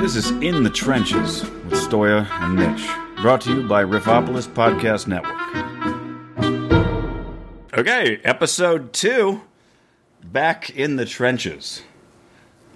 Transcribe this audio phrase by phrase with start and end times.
[0.00, 2.86] This is In the Trenches with Stoya and Mitch,
[3.22, 5.32] brought to you by Riffopolis Podcast Network.
[7.76, 9.40] Okay, episode two,
[10.22, 11.82] back in the trenches.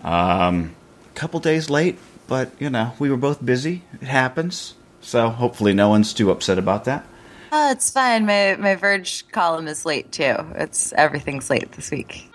[0.03, 0.75] Um,
[1.11, 3.82] a couple days late, but you know we were both busy.
[4.00, 7.06] It happens, so hopefully no one's too upset about that.
[7.52, 8.24] Oh, it's fine.
[8.24, 10.37] My my Verge column is late too.
[10.54, 12.26] It's everything's late this week.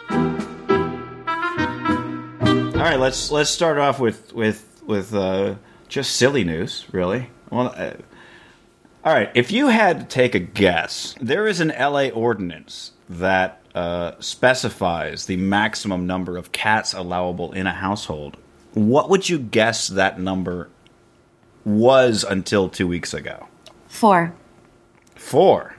[2.75, 5.55] All right, let's let's start off with with with uh,
[5.87, 7.29] just silly news, really.
[7.49, 7.93] Well, uh,
[9.03, 9.29] all right.
[9.35, 15.25] If you had to take a guess, there is an LA ordinance that uh, specifies
[15.25, 18.37] the maximum number of cats allowable in a household.
[18.73, 20.69] What would you guess that number
[21.63, 23.47] was until two weeks ago?
[23.87, 24.33] Four.
[25.15, 25.75] Four.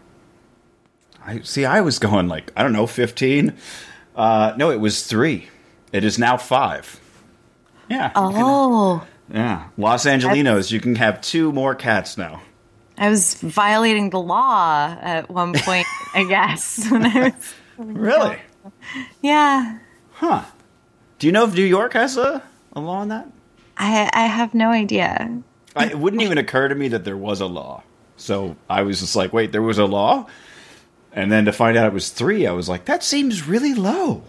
[1.25, 1.65] I see.
[1.65, 3.55] I was going like I don't know, fifteen.
[4.15, 5.49] Uh, no, it was three.
[5.93, 7.01] It is now five.
[7.89, 8.13] Yeah.
[8.15, 9.69] Oh, Yeah.
[9.77, 12.41] Los Angelinos, you can have two more cats now.
[12.99, 15.87] I was violating the law at one point.
[16.15, 16.87] I guess.
[16.93, 16.99] I
[17.31, 18.39] was- Really?
[19.23, 19.79] yeah.
[20.13, 20.43] Huh.
[21.19, 23.29] Do you know if New York has a, a law on that?
[23.77, 25.43] I I have no idea.
[25.75, 27.83] I, it wouldn't even occur to me that there was a law.
[28.17, 30.27] So I was just like, wait, there was a law?
[31.13, 34.23] And then to find out it was three, I was like, that seems really low.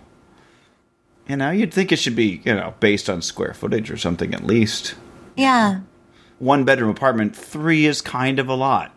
[1.28, 4.34] You know, you'd think it should be, you know, based on square footage or something
[4.34, 4.96] at least.
[5.36, 5.82] Yeah.
[6.40, 8.94] One bedroom apartment, three is kind of a lot.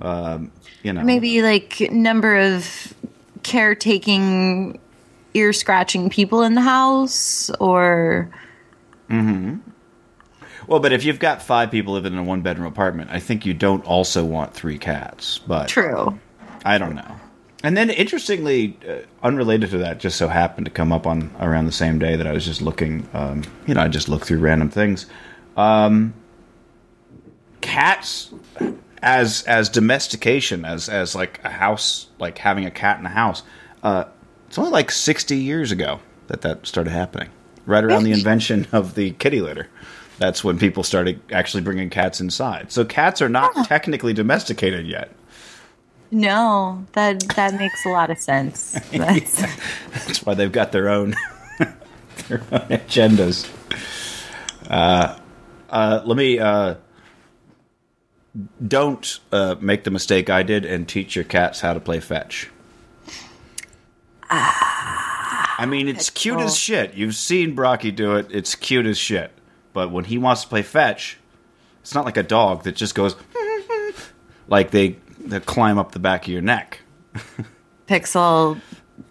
[0.00, 2.94] Um, you know, Maybe like number of
[3.42, 4.78] caretaking,
[5.34, 8.30] ear scratching people in the house, or
[9.08, 9.56] Hmm.
[10.66, 13.46] Well, but if you've got five people living in a one bedroom apartment, I think
[13.46, 15.38] you don't also want three cats.
[15.38, 16.18] But true.
[16.64, 17.20] I don't know.
[17.66, 21.66] And then, interestingly, uh, unrelated to that, just so happened to come up on around
[21.66, 23.08] the same day that I was just looking.
[23.12, 25.06] Um, you know, I just look through random things.
[25.56, 26.14] Um,
[27.62, 28.32] cats,
[29.02, 33.42] as as domestication, as as like a house, like having a cat in a house.
[33.82, 34.04] Uh,
[34.46, 37.30] it's only like sixty years ago that that started happening.
[37.66, 39.66] Right around the invention of the kitty litter.
[40.18, 42.70] That's when people started actually bringing cats inside.
[42.70, 45.10] So cats are not technically domesticated yet.
[46.10, 48.72] No, that that makes a lot of sense.
[48.92, 49.42] That's,
[49.92, 51.16] That's why they've got their own
[51.58, 53.50] their own agendas.
[54.68, 55.18] Uh,
[55.70, 56.76] uh, let me uh,
[58.66, 62.50] don't uh, make the mistake I did and teach your cats how to play fetch.
[65.58, 66.94] I mean, it's cute as shit.
[66.94, 68.26] You've seen Brocky do it.
[68.30, 69.30] It's cute as shit.
[69.72, 71.18] But when he wants to play fetch,
[71.80, 73.16] it's not like a dog that just goes
[74.48, 76.80] like they they climb up the back of your neck.
[77.88, 78.60] Pixel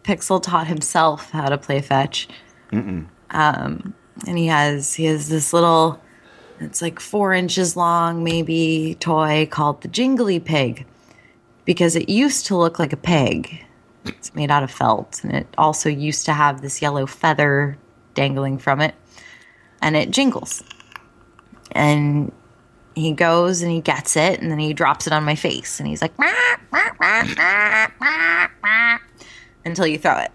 [0.03, 2.27] Pixel taught himself how to play fetch.
[3.31, 3.93] Um,
[4.27, 6.01] and he has he has this little
[6.59, 10.85] it's like four inches long maybe toy called the jingly pig.
[11.65, 13.65] Because it used to look like a pig.
[14.05, 17.77] It's made out of felt and it also used to have this yellow feather
[18.13, 18.93] dangling from it.
[19.81, 20.63] And it jingles.
[21.71, 22.31] And
[22.95, 25.87] he goes and he gets it and then he drops it on my face and
[25.87, 26.31] he's like "Meow,
[26.71, 28.97] meow, meow, meow, meow, meow,"
[29.65, 30.31] until you throw it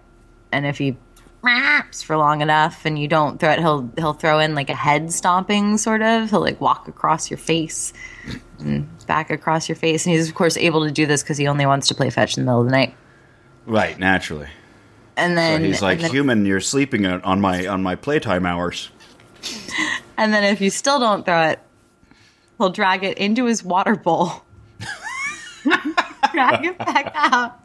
[0.51, 0.95] and if he
[1.43, 4.75] meows for long enough and you don't throw it he'll he'll throw in like a
[4.75, 7.93] head stomping sort of he'll like walk across your face
[8.59, 11.47] and back across your face and he's of course able to do this because he
[11.47, 12.93] only wants to play fetch in the middle of the night
[13.65, 14.47] Right, naturally.
[15.17, 18.89] and So then he's like, then, human, you're sleeping on my on my playtime hours.
[20.17, 21.59] and then if you still don't throw it
[22.61, 24.43] he'll drag it into his water bowl
[26.31, 27.59] drag it back out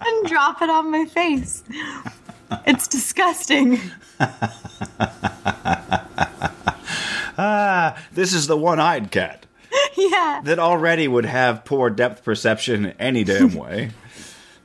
[0.00, 1.62] and drop it on my face
[2.66, 3.78] it's disgusting
[7.42, 9.46] Ah, this is the one-eyed cat
[9.96, 13.90] yeah that already would have poor depth perception any damn way.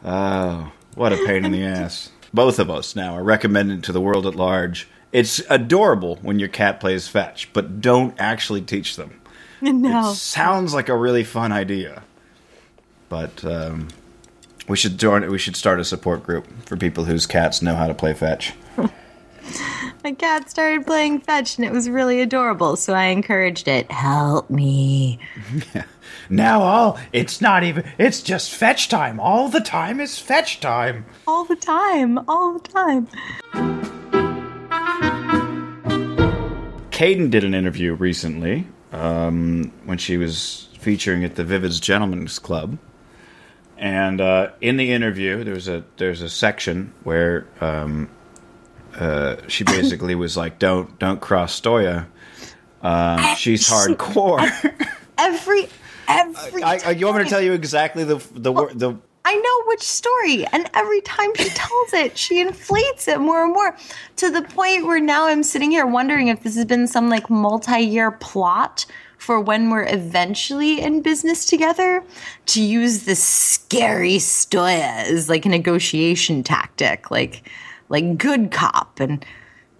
[0.03, 2.11] Oh, what a pain in the ass.
[2.33, 4.89] Both of us now are recommended to the world at large.
[5.13, 9.21] It's adorable when your cat plays fetch, but don't actually teach them.
[9.73, 12.03] no Sounds like a really fun idea,
[13.09, 13.87] but um,
[14.67, 15.29] we should join.
[15.29, 18.53] We should start a support group for people whose cats know how to play fetch.
[20.03, 24.49] my cat started playing fetch and it was really adorable so i encouraged it help
[24.49, 25.19] me
[26.29, 29.19] Now all it's not even it's just fetch time.
[29.19, 31.05] All the time is fetch time.
[31.27, 33.07] all the time all the time
[36.91, 42.77] Kayden did an interview recently um, when she was featuring at the Vivids Gentlemen's Club,
[43.77, 48.09] and uh, in the interview, there's a there's a section where um,
[48.95, 52.07] uh, she basically was like, "Don't don't cross Stoya.
[52.81, 54.41] Uh, she's hardcore."
[55.17, 55.67] Every
[56.07, 56.63] every.
[56.63, 58.95] I, I, you want me to tell you exactly the the well, the?
[59.27, 63.53] I know which story, and every time she tells it, she inflates it more and
[63.53, 63.75] more
[64.17, 67.27] to the point where now I'm sitting here wondering if this has been some like
[67.27, 68.85] multi-year plot
[69.17, 72.03] for when we're eventually in business together
[72.45, 77.49] to use this scary stoya as like a negotiation tactic, like
[77.89, 79.25] like good cop and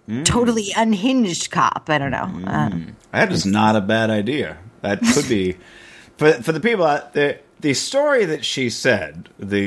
[0.08, 0.24] mm.
[0.24, 1.88] totally unhinged cop.
[1.88, 2.26] I don't know.
[2.26, 2.88] Mm.
[2.88, 4.58] Uh, that is not a bad idea.
[4.80, 5.56] That could be
[6.16, 7.40] for for the people out there.
[7.66, 9.66] The story that she said, the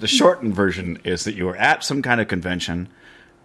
[0.00, 2.88] the shortened version is that you were at some kind of convention,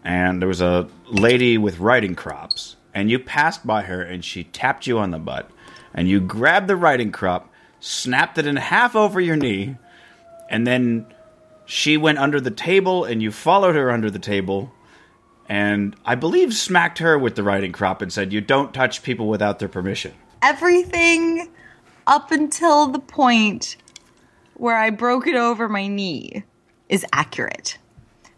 [0.04, 4.46] and there was a lady with riding crops, and you passed by her, and she
[4.46, 5.52] tapped you on the butt,
[5.94, 9.76] and you grabbed the riding crop, snapped it in half over your knee,
[10.50, 11.06] and then
[11.68, 14.72] she went under the table, and you followed her under the table,
[15.48, 19.28] and I believe smacked her with the riding crop and said, "You don't touch people
[19.28, 21.50] without their permission." Everything
[22.08, 23.78] up until the point
[24.56, 26.44] where I broke it over my knee
[26.90, 27.78] is accurate.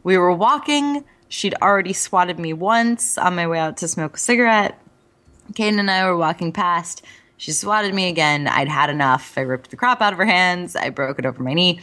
[0.04, 1.04] We were walking.
[1.30, 4.80] She'd already swatted me once on my way out to smoke a cigarette.
[5.54, 7.04] Kayden and I were walking past.
[7.38, 8.48] She swatted me again.
[8.48, 9.38] I'd had enough.
[9.38, 10.76] I ripped the crop out of her hands.
[10.76, 11.82] I broke it over my knee.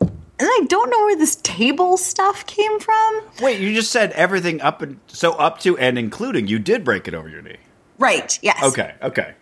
[0.00, 3.22] And I don't know where this table stuff came from.
[3.40, 7.06] Wait, you just said everything up and so up to and including you did break
[7.06, 7.56] it over your knee.
[7.98, 8.38] Right.
[8.42, 8.62] Yes.
[8.62, 8.94] Okay.
[9.00, 9.34] Okay.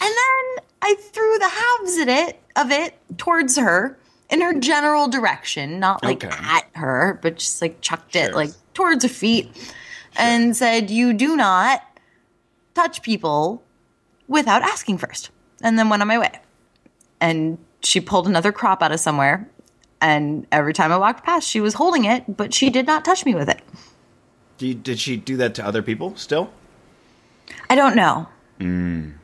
[0.00, 3.98] And then I threw the halves of it of it towards her
[4.30, 6.34] in her general direction, not like okay.
[6.38, 9.74] at her, but just like chucked it like towards her feet sure.
[10.16, 11.82] and said, "You do not
[12.74, 13.62] touch people
[14.28, 15.30] without asking first.
[15.62, 16.32] And then went on my way.
[17.20, 19.48] And she pulled another crop out of somewhere.
[20.00, 23.24] And every time I walked past, she was holding it, but she did not touch
[23.24, 23.60] me with it.
[24.58, 26.50] Did, did she do that to other people still?
[27.70, 28.28] I don't know.
[28.58, 29.14] Mm.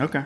[0.00, 0.24] Okay.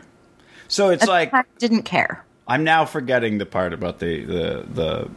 [0.68, 2.24] So it's At like I didn't care.
[2.46, 5.10] I'm now forgetting the part about the the the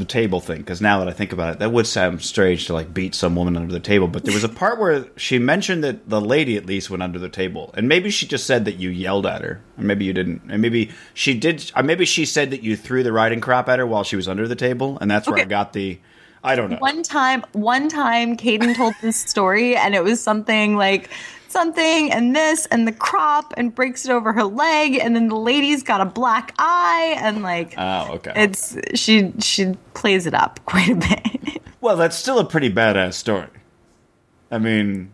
[0.00, 2.72] the table thing because now that I think about it, that would sound strange to
[2.72, 4.08] like beat some woman under the table.
[4.08, 7.18] But there was a part where she mentioned that the lady at least went under
[7.18, 10.12] the table, and maybe she just said that you yelled at her, or maybe you
[10.12, 11.70] didn't, and maybe she did.
[11.76, 14.26] Or maybe she said that you threw the riding crop at her while she was
[14.26, 15.38] under the table, and that's where.
[15.38, 16.00] I got the.
[16.42, 16.78] I don't know.
[16.78, 21.10] One time, one time, Kayden told this story, and it was something like
[21.50, 25.36] something and this and the crop and breaks it over her leg and then the
[25.36, 28.32] lady's got a black eye and like oh okay.
[28.36, 31.62] it's she she plays it up quite a bit.
[31.80, 33.48] Well that's still a pretty badass story.
[34.50, 35.10] I mean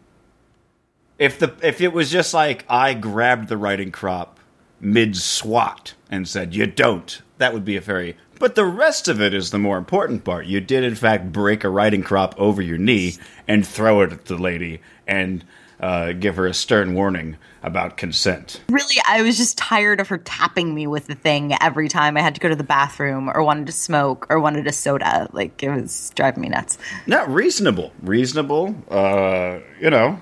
[1.18, 4.38] if the if it was just like i grabbed the riding crop
[4.80, 9.20] mid swat and said you don't that would be a very but the rest of
[9.20, 10.46] it is the more important part.
[10.46, 13.16] You did, in fact, break a riding crop over your knee
[13.48, 15.44] and throw it at the lady, and
[15.80, 18.62] uh, give her a stern warning about consent.
[18.68, 22.20] Really, I was just tired of her tapping me with the thing every time I
[22.20, 25.28] had to go to the bathroom or wanted to smoke or wanted a soda.
[25.32, 26.78] Like it was driving me nuts.
[27.06, 28.74] Not reasonable, reasonable.
[28.90, 30.20] Uh, you know,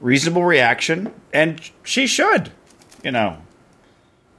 [0.00, 2.50] reasonable reaction, and she should,
[3.04, 3.36] you know,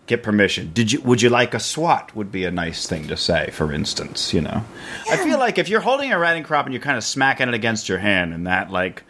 [0.08, 0.72] get permission.
[0.74, 1.02] Did you?
[1.02, 2.16] Would you like a swat?
[2.16, 3.52] Would be a nice thing to say.
[3.52, 4.64] For instance, you know,
[5.06, 5.14] yeah.
[5.14, 7.54] I feel like if you're holding a riding crop and you're kind of smacking it
[7.54, 9.04] against your hand, and that like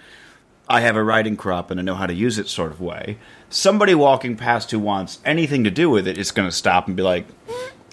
[0.69, 3.17] I have a riding crop and I know how to use it sort of way.
[3.49, 6.95] Somebody walking past who wants anything to do with it is going to stop and
[6.95, 7.25] be like,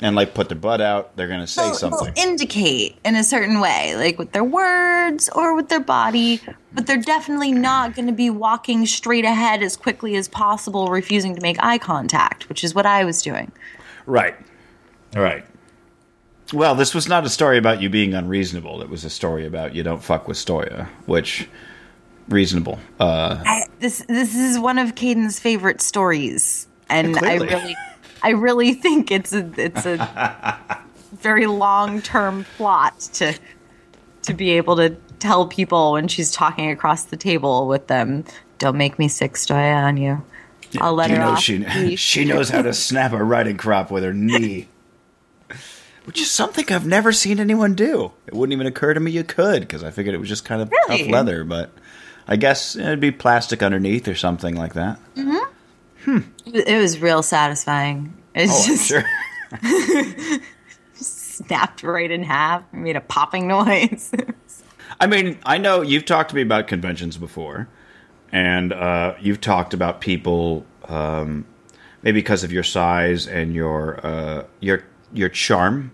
[0.03, 1.17] and like put their butt out.
[1.17, 2.13] They're going to say something.
[2.17, 6.41] indicate in a certain way, like with their words or with their body,
[6.73, 11.35] but they're definitely not going to be walking straight ahead as quickly as possible, refusing
[11.37, 13.53] to make eye contact, which is what I was doing.
[14.07, 14.35] Right.
[15.15, 15.45] Right.
[16.53, 18.83] Well, this was not a story about you being unreasonable.
[18.83, 21.49] It was a story about you don't fuck with Stoya, which
[22.29, 22.79] reasonable.
[22.99, 27.77] Uh, I, this this is one of Kayden's favorite stories, and I really,
[28.23, 30.79] I really think it's a it's a
[31.13, 33.35] very long term plot to
[34.23, 38.25] to be able to tell people when she's talking across the table with them.
[38.59, 40.25] Don't make me sic, Stoya on you.
[40.81, 41.41] I'll let her know off.
[41.41, 44.69] She, she knows how to snap a riding crop with her knee.
[46.05, 48.13] Which is something I've never seen anyone do.
[48.27, 50.61] It wouldn't even occur to me you could, because I figured it was just kind
[50.61, 51.05] of really?
[51.05, 51.45] tough leather.
[51.45, 51.71] But
[52.27, 54.99] I guess it'd be plastic underneath or something like that.
[55.15, 55.51] Mm-hmm.
[56.05, 56.21] Hmm.
[56.47, 58.17] It was real satisfying.
[58.35, 59.05] It's oh, just sure.
[60.95, 64.13] snapped right in half, made a popping noise.
[65.01, 67.69] I mean, I know you've talked to me about conventions before,
[68.33, 71.47] and uh, you've talked about people um,
[72.03, 75.93] maybe because of your size and your uh, your your charm.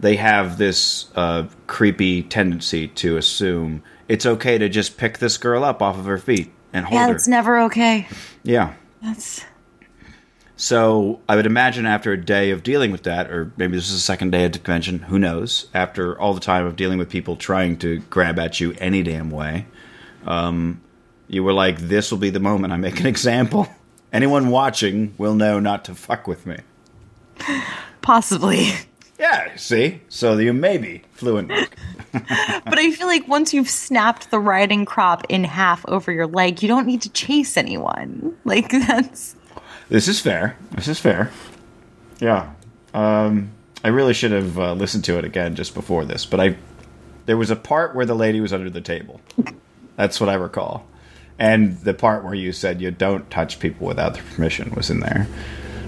[0.00, 5.64] They have this uh, creepy tendency to assume it's okay to just pick this girl
[5.64, 7.08] up off of her feet and hold Yeah, her.
[7.08, 8.08] Yeah, it's never okay.
[8.42, 8.74] yeah.
[9.02, 9.44] That's
[10.56, 13.92] So I would imagine after a day of dealing with that, or maybe this is
[13.94, 15.68] the second day at the convention, who knows?
[15.72, 19.30] After all the time of dealing with people trying to grab at you any damn
[19.30, 19.66] way,
[20.26, 20.80] um,
[21.28, 23.68] you were like, "This will be the moment I make an example.
[24.12, 26.56] Anyone watching will know not to fuck with me."
[28.02, 28.72] possibly.
[29.18, 31.50] Yeah, see, so you may be fluent.
[32.12, 36.62] But I feel like once you've snapped the riding crop in half over your leg,
[36.62, 38.36] you don't need to chase anyone.
[38.44, 39.36] Like that's
[39.88, 40.56] This is fair.
[40.72, 41.30] This is fair.
[42.20, 42.52] Yeah.
[42.94, 43.50] Um,
[43.84, 46.56] I really should have uh, listened to it again just before this, but I
[47.26, 49.20] there was a part where the lady was under the table.
[49.96, 50.86] That's what I recall.
[51.38, 55.00] And the part where you said you don't touch people without their permission was in
[55.00, 55.28] there.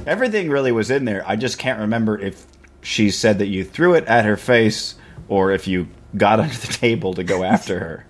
[0.07, 1.25] Everything really was in there.
[1.27, 2.47] I just can't remember if
[2.83, 4.95] she said that you threw it at her face
[5.29, 8.07] or if you got under the table to go after her.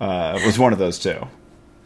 [0.00, 1.26] Uh, it was one of those two.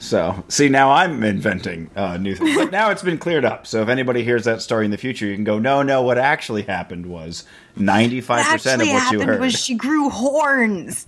[0.01, 2.57] So, see, now I'm inventing uh, new things.
[2.57, 3.67] But now it's been cleared up.
[3.67, 6.19] So, if anybody hears that story in the future, you can go, no, no, what
[6.19, 7.45] actually happened was
[7.77, 9.41] 95% of what what you heard.
[9.41, 11.07] was she grew horns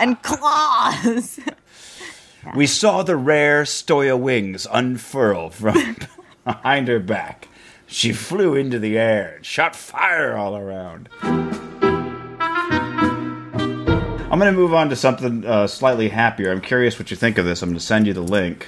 [0.00, 1.38] and claws.
[2.56, 5.96] We saw the rare Stoya wings unfurl from
[6.44, 7.48] behind her back.
[7.86, 11.08] She flew into the air and shot fire all around.
[14.34, 16.50] I'm going to move on to something uh, slightly happier.
[16.50, 17.62] I'm curious what you think of this.
[17.62, 18.66] I'm going to send you the link.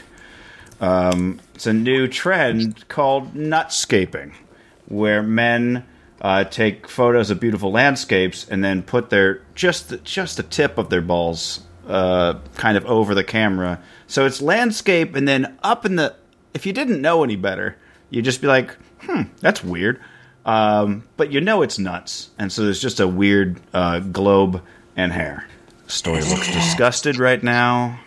[0.81, 4.33] Um, it's a new trend called nutscaping,
[4.87, 5.85] where men
[6.21, 10.79] uh, take photos of beautiful landscapes and then put their just the, just the tip
[10.79, 13.83] of their balls uh, kind of over the camera.
[14.07, 16.15] So it's landscape, and then up in the.
[16.55, 17.77] If you didn't know any better,
[18.09, 20.01] you'd just be like, "Hmm, that's weird,"
[20.45, 24.63] um, but you know it's nuts, and so there's just a weird uh, globe
[24.97, 25.47] and hair.
[25.89, 28.01] Stoya looks disgusted right now.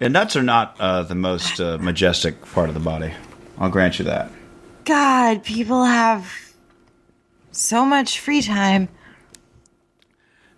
[0.00, 3.12] And nuts are not uh, the most uh, majestic part of the body.
[3.58, 4.30] I'll grant you that.
[4.86, 6.32] God, people have
[7.52, 8.88] so much free time.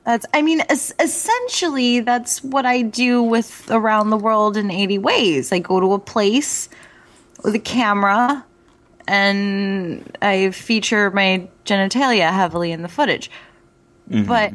[0.05, 4.99] That's, I mean, es- essentially, that's what I do with Around the World in 80
[4.99, 5.53] Ways.
[5.53, 6.69] I go to a place
[7.45, 8.45] with a camera
[9.09, 13.31] and I feature my genitalia heavily in the footage.
[14.09, 14.53] But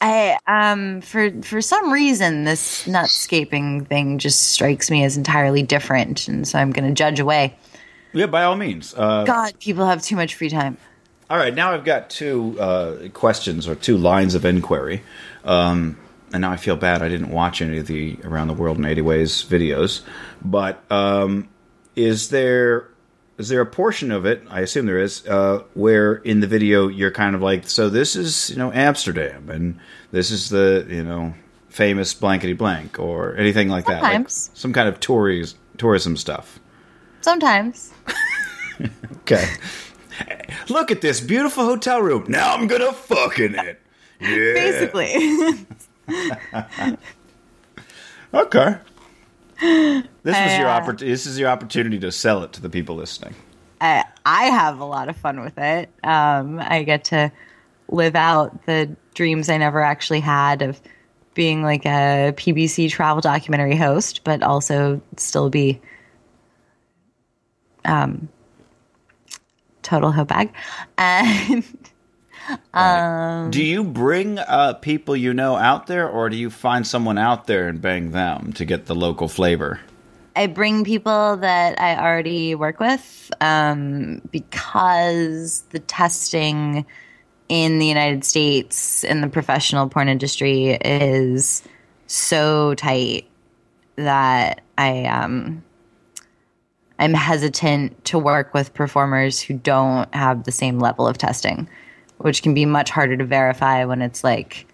[0.00, 6.28] I um for for some reason this nutscaping thing just strikes me as entirely different,
[6.28, 7.56] and so I'm going to judge away.
[8.12, 8.94] Yeah, by all means.
[8.96, 10.76] Uh, God, people have too much free time.
[11.28, 15.02] all right, now I've got two uh, questions or two lines of inquiry.
[15.44, 15.96] Um,
[16.32, 18.84] and now I feel bad I didn't watch any of the Around the World in
[18.84, 20.02] 80 Ways videos.
[20.44, 21.48] But um,
[21.96, 22.88] is there
[23.38, 24.42] is there a portion of it?
[24.50, 28.14] I assume there is, uh, where in the video you're kind of like, so this
[28.14, 29.78] is you know Amsterdam, and
[30.12, 31.34] this is the you know
[31.68, 34.50] famous blankety blank, or anything like that, like Sometimes.
[34.54, 36.60] some kind of tourism tourism stuff.
[37.20, 37.92] Sometimes.
[39.22, 39.46] Okay.
[40.70, 42.24] Look at this beautiful hotel room.
[42.28, 43.80] Now I'm gonna fuck in it.
[44.20, 44.54] Yeah.
[44.54, 45.66] Basically.
[48.32, 48.76] Okay.
[49.60, 52.96] This was your Uh, oppor- This is your opportunity to sell it to the people
[52.96, 53.34] listening.
[53.80, 55.88] I, I have a lot of fun with it.
[56.04, 57.32] Um, I get to
[57.88, 60.80] live out the dreams I never actually had of
[61.34, 65.80] being like a PBC travel documentary host, but also still be
[67.84, 68.28] um,
[69.82, 70.52] total hoe bag.
[70.98, 71.64] And
[72.74, 77.18] Um, do you bring uh, people you know out there, or do you find someone
[77.18, 79.80] out there and bang them to get the local flavor?
[80.36, 86.86] I bring people that I already work with um, because the testing
[87.48, 91.62] in the United States in the professional porn industry is
[92.06, 93.28] so tight
[93.96, 95.62] that I um,
[97.00, 101.68] I'm hesitant to work with performers who don't have the same level of testing,
[102.20, 104.66] which can be much harder to verify when it's like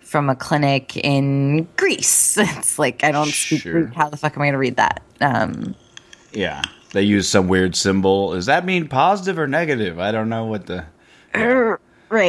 [0.00, 2.36] from a clinic in Greece.
[2.40, 3.82] It's like I don't speak Sure.
[3.84, 3.94] Greek.
[3.94, 5.02] How the fuck am I going to read that?
[5.20, 5.74] Um,
[6.32, 6.62] Yeah,
[6.92, 8.32] they use some weird symbol.
[8.32, 9.98] Does that mean positive or negative?
[10.00, 10.84] I don't know what the
[11.34, 11.78] right.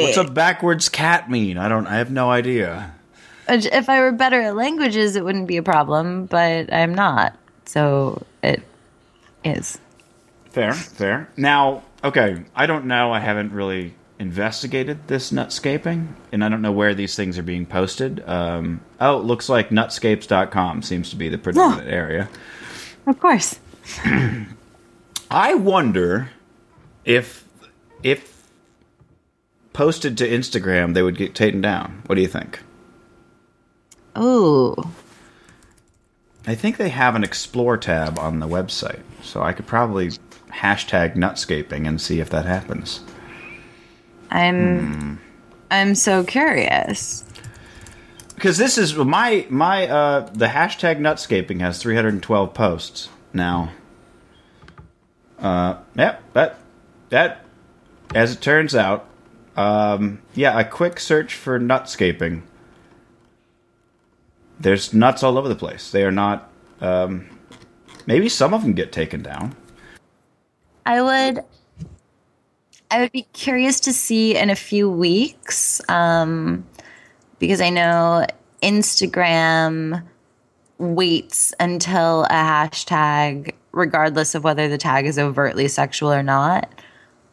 [0.03, 1.57] what's a backwards cat mean.
[1.57, 1.87] I don't.
[1.87, 2.93] I have no idea.
[3.47, 7.35] if I were better at languages, it wouldn't be a problem, but I'm not.
[7.65, 8.61] So it
[9.43, 9.79] is.
[10.51, 11.29] Fair, fair.
[11.37, 13.11] Now, okay, I don't know.
[13.13, 17.65] I haven't really investigated this nutscaping, and I don't know where these things are being
[17.65, 18.21] posted.
[18.27, 22.29] Um, oh, it looks like nutscapes.com seems to be the predominant area.
[23.07, 23.59] Of course.
[25.31, 26.31] I wonder
[27.05, 27.45] if
[28.03, 28.47] if
[29.73, 32.03] posted to Instagram, they would get taken down.
[32.05, 32.59] What do you think?
[34.15, 34.91] Oh,
[36.45, 40.09] I think they have an explore tab on the website, so I could probably
[40.51, 43.01] hashtag nutscaping and see if that happens.
[44.29, 45.19] I'm
[45.71, 47.23] I'm so curious.
[48.35, 53.71] Because this is my my uh the hashtag nutscaping has 312 posts now.
[55.37, 56.59] Uh, yep that
[57.09, 57.45] that
[58.15, 59.05] as it turns out,
[59.55, 62.41] um, yeah, a quick search for nutscaping.
[64.59, 65.91] There's nuts all over the place.
[65.91, 66.49] They are not.
[66.81, 67.29] Um,
[68.05, 69.55] maybe some of them get taken down.
[70.85, 71.43] I would
[72.91, 76.65] I would be curious to see in a few weeks um,
[77.37, 78.25] because I know
[78.63, 80.03] Instagram
[80.79, 86.69] waits until a hashtag, regardless of whether the tag is overtly sexual or not.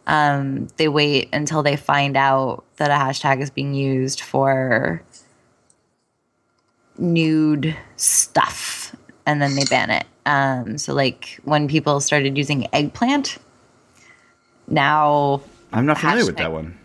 [0.07, 5.03] Um, they wait until they find out that a hashtag is being used for
[6.99, 8.95] nude stuff
[9.25, 10.07] and then they ban it.
[10.27, 13.39] Um, so, like when people started using eggplant,
[14.69, 15.43] now
[15.73, 16.79] I'm not familiar with that one.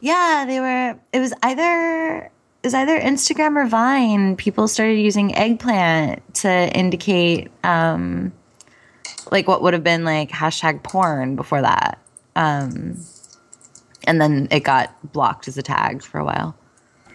[0.00, 0.98] yeah, they were.
[1.12, 2.30] It was either
[2.62, 4.36] it was either Instagram or Vine.
[4.36, 8.32] People started using eggplant to indicate um,
[9.30, 11.98] like what would have been like hashtag porn before that,
[12.36, 12.98] um,
[14.04, 16.56] and then it got blocked as a tag for a while.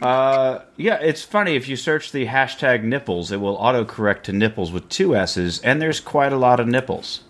[0.01, 4.71] Uh, yeah, it's funny if you search the hashtag nipples, it will autocorrect to nipples
[4.71, 7.21] with two S's, and there's quite a lot of nipples,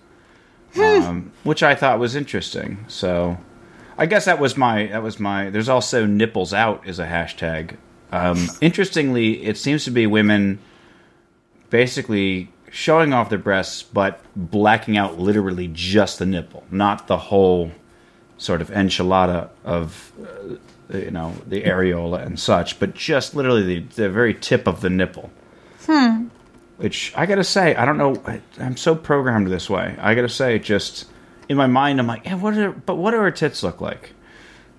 [0.79, 2.85] um, which I thought was interesting.
[2.87, 3.37] So,
[3.97, 5.49] I guess that was my that was my.
[5.49, 7.77] There's also nipples out is a hashtag.
[8.11, 10.59] Um, interestingly, it seems to be women
[11.69, 17.71] basically showing off their breasts, but blacking out literally just the nipple, not the whole
[18.37, 23.95] sort of enchilada of uh, you know the areola and such, but just literally the,
[23.95, 25.31] the very tip of the nipple.
[25.85, 26.27] Hmm.
[26.83, 28.21] Which I gotta say, I don't know.
[28.25, 29.95] I, I'm so programmed this way.
[30.01, 31.05] I gotta say, just
[31.47, 34.11] in my mind, I'm like, yeah, what are but what do her tits look like?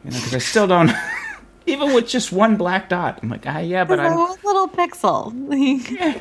[0.05, 0.91] You know, because I still don't.
[1.67, 5.33] Even with just one black dot, I'm like, ah, yeah, but I'm One little pixel.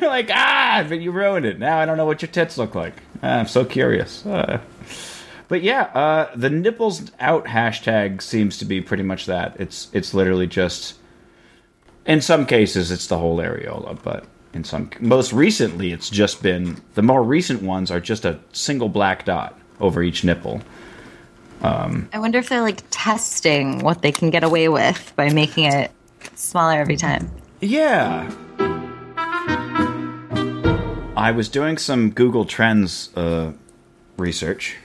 [0.00, 1.58] Like, ah, but you ruined it.
[1.58, 2.94] Now I don't know what your tits look like.
[3.22, 4.24] Ah, I'm so curious.
[4.24, 4.62] Uh,
[5.48, 9.60] but yeah, uh, the nipples out hashtag seems to be pretty much that.
[9.60, 10.94] It's it's literally just.
[12.06, 16.80] In some cases, it's the whole areola, but in some most recently, it's just been
[16.94, 20.62] the more recent ones are just a single black dot over each nipple.
[21.64, 25.90] I wonder if they're like testing what they can get away with by making it
[26.34, 27.30] smaller every time.
[27.60, 28.30] Yeah.
[31.16, 33.52] I was doing some Google Trends uh,
[34.18, 34.76] research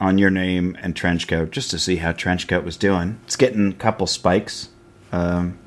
[0.00, 3.20] on your name and Trenchcoat just to see how Trenchcoat was doing.
[3.24, 4.70] It's getting a couple spikes.
[5.12, 5.58] Um,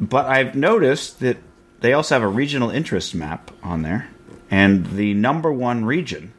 [0.00, 1.36] but I've noticed that
[1.80, 4.08] they also have a regional interest map on there.
[4.50, 6.32] And the number one region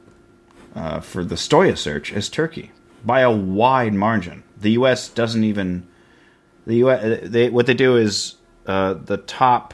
[0.76, 2.72] uh, for the Stoya search is Turkey
[3.06, 4.44] by a wide margin.
[4.60, 5.08] The U.S.
[5.08, 5.88] doesn't even
[6.66, 7.20] the U.S.
[7.24, 8.36] They, what they do is
[8.68, 9.74] uh, the top,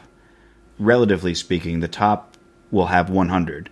[0.80, 2.38] relatively speaking, the top
[2.72, 3.70] will have 100,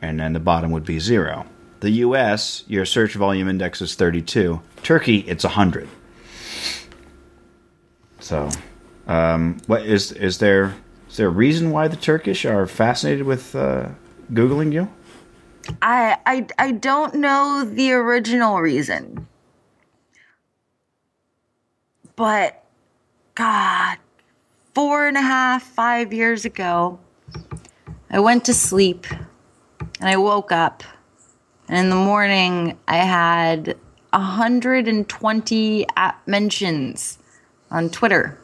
[0.00, 1.46] and then the bottom would be zero.
[1.80, 2.64] The U.S.
[2.66, 4.60] your search volume index is 32.
[4.82, 5.88] Turkey it's 100.
[8.20, 8.50] So,
[9.06, 10.74] um, what is is there
[11.08, 13.88] is there a reason why the Turkish are fascinated with uh,
[14.32, 14.90] googling you?
[15.82, 19.26] I, I I don't know the original reason.
[22.16, 22.64] But
[23.34, 23.98] God,
[24.74, 26.98] four and a half, five years ago,
[28.10, 29.06] I went to sleep
[30.00, 30.82] and I woke up.
[31.68, 33.76] And in the morning, I had
[34.10, 37.18] 120 app mentions
[37.70, 38.38] on Twitter,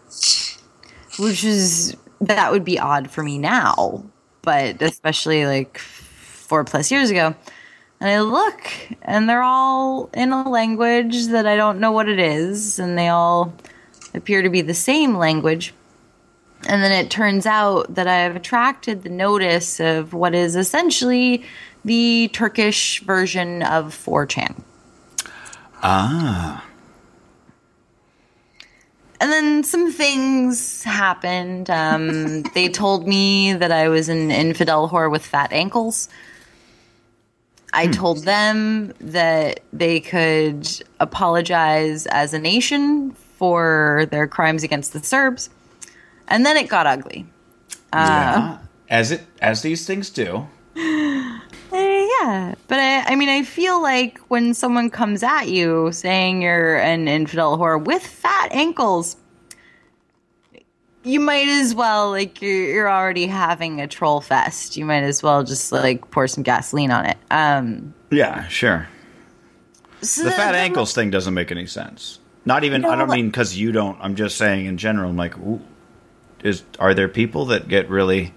[1.19, 4.05] which is, that would be odd for me now,
[4.43, 7.35] but especially like four plus years ago.
[8.01, 8.69] And I look,
[9.03, 13.09] and they're all in a language that I don't know what it is, and they
[13.09, 13.53] all
[14.13, 15.73] appear to be the same language.
[16.69, 21.45] And then it turns out that I've attracted the notice of what is essentially
[21.85, 24.63] the Turkish version of 4chan.
[25.83, 26.65] Ah,
[29.23, 31.71] And then some things happened.
[31.71, 36.09] Um, they told me that I was an infidel whore with fat ankles.
[37.73, 44.99] I told them that they could apologize as a nation for their crimes against the
[44.99, 45.51] Serbs.
[46.27, 47.25] And then it got ugly.
[47.95, 48.59] yeah.
[48.91, 50.49] As it as these things do.
[52.23, 56.77] Yeah, but I, I mean, I feel like when someone comes at you saying you're
[56.77, 59.17] an infidel whore with fat ankles,
[61.03, 64.77] you might as well like you're, you're already having a troll fest.
[64.77, 67.17] You might as well just like pour some gasoline on it.
[67.31, 68.89] Um, Yeah, sure.
[70.01, 72.21] so The fat the- ankles thing doesn't make any sense.
[72.45, 72.85] Not even.
[72.85, 73.99] I don't but- mean because you don't.
[74.01, 75.11] I'm just saying in general.
[75.11, 75.61] I'm like, ooh,
[76.45, 78.33] is are there people that get really?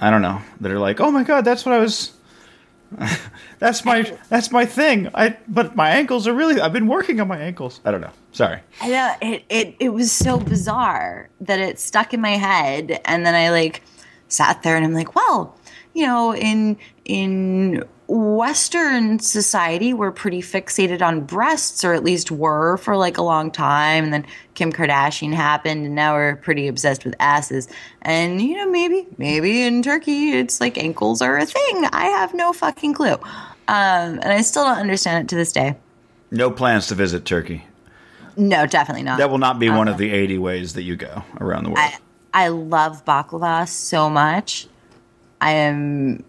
[0.00, 0.40] I don't know.
[0.60, 2.12] That are like, oh my god, that's what I was.
[3.58, 5.08] that's my that's my thing.
[5.14, 6.60] I but my ankles are really.
[6.60, 7.80] I've been working on my ankles.
[7.84, 8.12] I don't know.
[8.32, 8.60] Sorry.
[8.80, 13.26] I know it, it it was so bizarre that it stuck in my head and
[13.26, 13.82] then I like
[14.28, 15.56] sat there and I'm like, well,
[15.94, 22.76] you know, in in Western society we're pretty fixated on breasts, or at least were
[22.76, 27.04] for like a long time, and then Kim Kardashian happened and now we're pretty obsessed
[27.04, 27.68] with asses.
[28.02, 31.86] And you know, maybe maybe in Turkey it's like ankles are a thing.
[31.92, 33.14] I have no fucking clue.
[33.66, 35.76] Um, and I still don't understand it to this day.
[36.30, 37.64] No plans to visit Turkey.
[38.36, 39.18] No, definitely not.
[39.18, 41.78] That will not be one of the 80 ways that you go around the world.
[41.78, 41.98] I,
[42.34, 44.66] I love baklava so much.
[45.40, 46.24] I am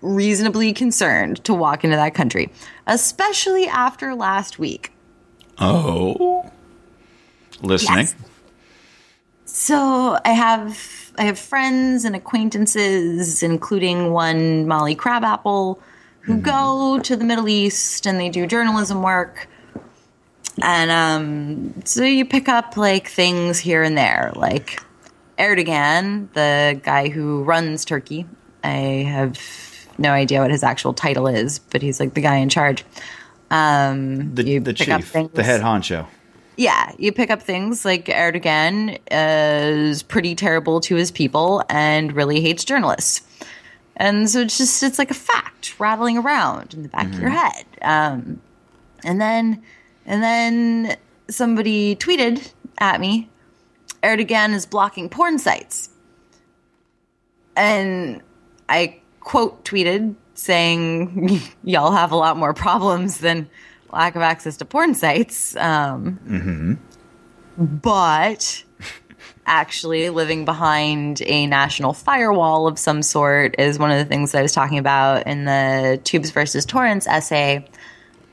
[0.00, 2.50] reasonably concerned to walk into that country,
[2.86, 4.92] especially after last week.
[5.58, 6.50] oh,
[7.62, 7.98] listening.
[7.98, 8.14] Yes.
[9.44, 15.80] So I have I have friends and acquaintances, including one Molly Crabapple,
[16.20, 19.48] who go to the Middle East and they do journalism work.
[20.62, 24.80] And um, so you pick up like things here and there, like
[25.38, 28.26] Erdogan, the guy who runs Turkey.
[28.62, 29.38] I have
[29.98, 32.84] no idea what his actual title is, but he's like the guy in charge.
[33.50, 36.06] Um, The, the chief, the head honcho.
[36.56, 42.40] yeah, you pick up things like Erdogan is pretty terrible to his people and really
[42.40, 43.22] hates journalists.
[43.96, 47.30] And so it's just, it's like a fact rattling around in the back of your
[47.30, 47.64] head.
[47.82, 48.40] Um,
[49.04, 49.62] and then,
[50.06, 50.96] and then
[51.28, 53.28] somebody tweeted at me,
[54.02, 55.90] Erdogan is blocking porn sites.
[57.56, 58.22] And
[58.68, 63.48] I quote tweeted saying, y'all have a lot more problems than
[63.92, 65.54] lack of access to porn sites.
[65.56, 66.18] Um,
[67.58, 68.64] But
[69.46, 74.40] actually, living behind a national firewall of some sort is one of the things I
[74.40, 77.66] was talking about in the Tubes versus Torrents essay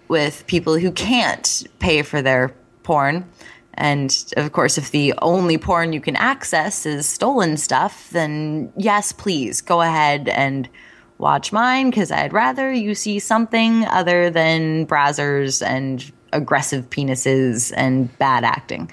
[0.08, 2.54] with people who can't pay for their
[2.84, 3.28] porn.
[3.74, 9.12] And of course, if the only porn you can access is stolen stuff, then yes,
[9.12, 10.70] please go ahead and
[11.18, 18.16] watch mine because I'd rather you see something other than brazzers and aggressive penises and
[18.18, 18.92] bad acting.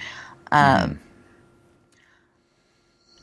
[0.53, 1.01] Um,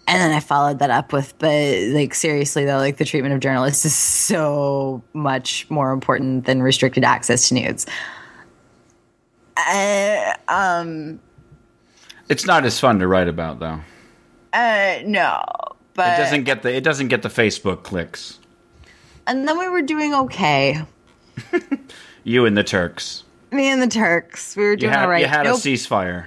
[0.08, 3.40] and then I followed that up with, but like seriously though, like the treatment of
[3.40, 7.86] journalists is so much more important than restricted access to nudes.
[9.56, 11.20] Uh, um,
[12.28, 13.80] It's not as fun to write about though.
[14.54, 15.44] uh, no,
[15.94, 18.39] but It doesn't get the it doesn't get the Facebook clicks.
[19.30, 20.84] And then we were doing okay.
[22.26, 23.24] You and the Turks.
[23.52, 25.22] Me and the Turks, we were You doing had all right.
[25.22, 25.58] you had Nope.
[25.58, 26.26] a ceasefire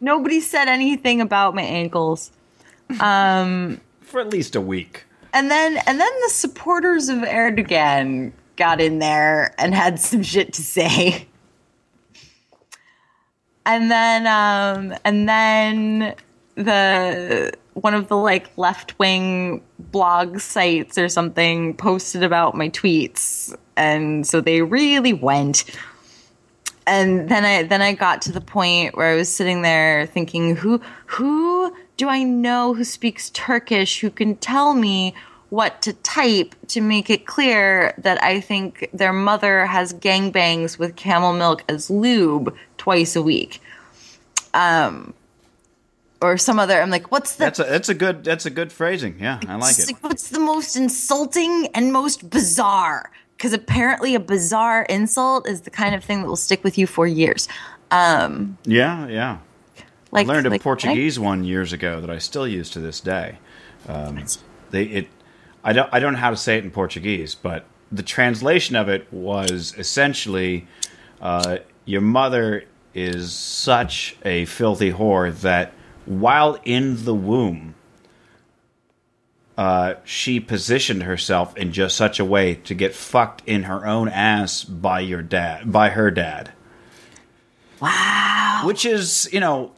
[0.00, 2.30] Nobody said anything about my ankles.
[2.98, 5.04] for at least a week.
[5.32, 10.52] And then and then the supporters of Erdogan got in there and had some shit
[10.54, 11.26] to say.
[13.66, 16.14] And then um and then
[16.54, 23.54] the one of the like left wing blog sites or something posted about my tweets
[23.76, 25.64] and so they really went.
[26.86, 30.56] And then I then I got to the point where I was sitting there thinking,
[30.56, 35.14] who who do I know who speaks Turkish who can tell me
[35.50, 40.96] what to type to make it clear that I think their mother has gangbangs with
[40.96, 43.62] camel milk as lube twice a week,
[44.52, 45.14] um,
[46.24, 46.80] or some other.
[46.80, 49.16] I'm like, what's the That's a that's a good that's a good phrasing.
[49.20, 49.86] Yeah, I like it.
[49.86, 53.10] like, what's the most insulting and most bizarre?
[53.36, 56.86] Because apparently, a bizarre insult is the kind of thing that will stick with you
[56.86, 57.48] for years.
[57.90, 59.38] Um, Yeah, yeah.
[60.10, 63.00] like I learned a like- Portuguese one years ago that I still use to this
[63.00, 63.38] day.
[63.88, 64.24] Um,
[64.70, 65.08] they it
[65.62, 68.88] I don't I don't know how to say it in Portuguese, but the translation of
[68.88, 70.66] it was essentially
[71.20, 75.72] uh, your mother is such a filthy whore that
[76.06, 77.74] while in the womb
[79.56, 84.08] uh, she positioned herself in just such a way to get fucked in her own
[84.08, 86.52] ass by your dad by her dad
[87.80, 88.62] Wow.
[88.64, 89.72] which is you know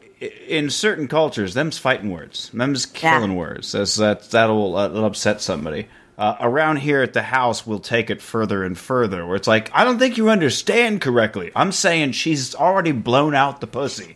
[0.48, 2.50] in certain cultures, them's fighting words.
[2.54, 3.36] Them's killing Yeah.
[3.36, 3.72] words.
[3.72, 5.88] That's, that that'll, uh, that'll upset somebody.
[6.16, 9.26] Uh, around here at the house, we'll take it further and further.
[9.26, 11.52] Where it's like, I don't think you understand correctly.
[11.54, 14.15] I'm saying she's already blown out the pussy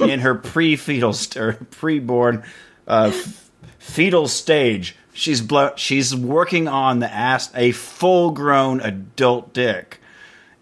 [0.00, 2.44] in her pre-fetal st- or pre-born
[2.86, 4.96] uh, f- fetal stage.
[5.12, 10.00] She's blo- She's working on the ass a full-grown adult dick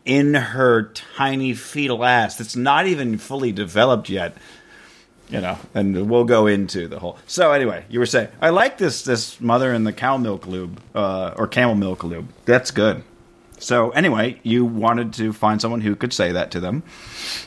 [0.05, 0.85] in her
[1.16, 4.35] tiny fetal ass that's not even fully developed yet.
[5.29, 7.16] You know, and we'll go into the whole.
[7.29, 10.81] So anyway, you were saying I like this this mother and the cow milk lube
[10.93, 12.27] uh, or camel milk lube.
[12.47, 13.05] That's good.
[13.61, 16.83] So anyway, you wanted to find someone who could say that to them.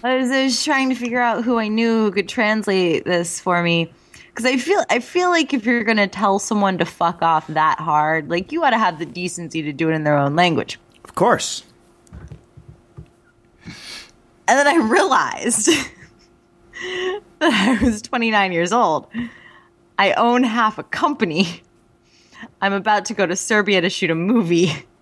[0.03, 3.39] I was, I was trying to figure out who I knew who could translate this
[3.39, 3.91] for me.
[4.27, 7.79] Because I feel, I feel like if you're gonna tell someone to fuck off that
[7.79, 10.79] hard, like you ought to have the decency to do it in their own language.
[11.03, 11.63] Of course.
[13.65, 15.67] And then I realized
[17.39, 19.07] that I was 29 years old.
[19.97, 21.61] I own half a company.
[22.61, 24.71] I'm about to go to Serbia to shoot a movie.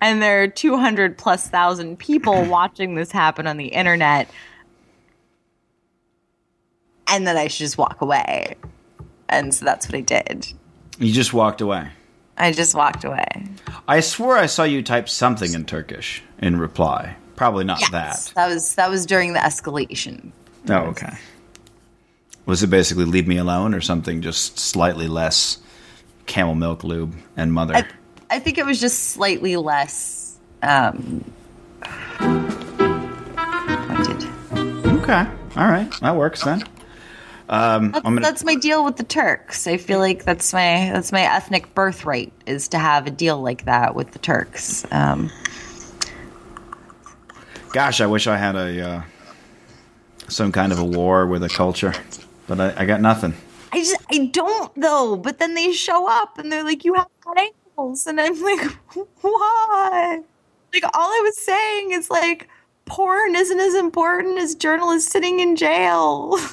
[0.00, 4.28] And there are 200 plus thousand people watching this happen on the internet.
[7.08, 8.56] And then I should just walk away.
[9.28, 10.52] And so that's what I did.
[10.98, 11.88] You just walked away.
[12.36, 13.26] I just walked away.
[13.86, 17.16] I swore I saw you type something in Turkish in reply.
[17.36, 18.32] Probably not Yes, that.
[18.34, 20.32] that was that was during the escalation.
[20.68, 21.12] Oh, okay.
[22.46, 25.58] Was it basically leave me alone or something just slightly less
[26.26, 27.74] camel milk lube and mother?
[27.76, 27.84] I,
[28.32, 31.22] I think it was just slightly less um,
[33.78, 34.24] pointed.
[35.02, 35.26] okay.
[35.54, 35.92] All right.
[36.00, 36.64] That works then.
[37.50, 39.66] Um, That's, gonna, that's my deal with the Turks.
[39.66, 43.66] I feel like that's my that's my ethnic birthright is to have a deal like
[43.66, 44.86] that with the Turks.
[44.90, 45.30] Um,
[47.74, 49.02] gosh, I wish I had a uh,
[50.28, 51.92] some kind of a war with a culture,
[52.46, 53.34] but I, I got nothing.
[53.70, 55.16] I just I don't though.
[55.16, 58.60] But then they show up and they're like, "You have bad ankles," and I'm like,
[59.20, 60.20] "Why?"
[60.72, 62.48] Like all I was saying is like,
[62.86, 66.38] porn isn't as important as journalists sitting in jail.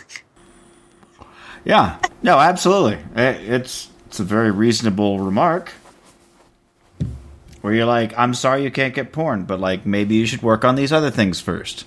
[1.65, 1.99] Yeah.
[2.23, 2.97] No, absolutely.
[3.21, 5.73] It- It's it's a very reasonable remark.
[7.61, 10.63] Where you're like, I'm sorry you can't get porn, but like maybe you should work
[10.63, 11.85] on these other things first.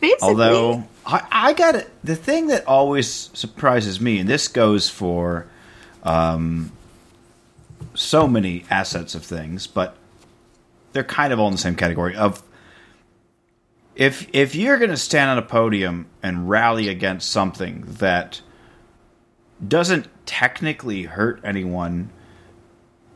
[0.00, 1.88] Basically, Although I, I got it.
[2.04, 5.46] The thing that always surprises me, and this goes for
[6.02, 6.70] um,
[7.94, 9.96] so many assets of things, but
[10.92, 12.42] they're kind of all in the same category of
[13.96, 18.40] if if you're going to stand on a podium and rally against something that
[19.66, 22.10] doesn't technically hurt anyone,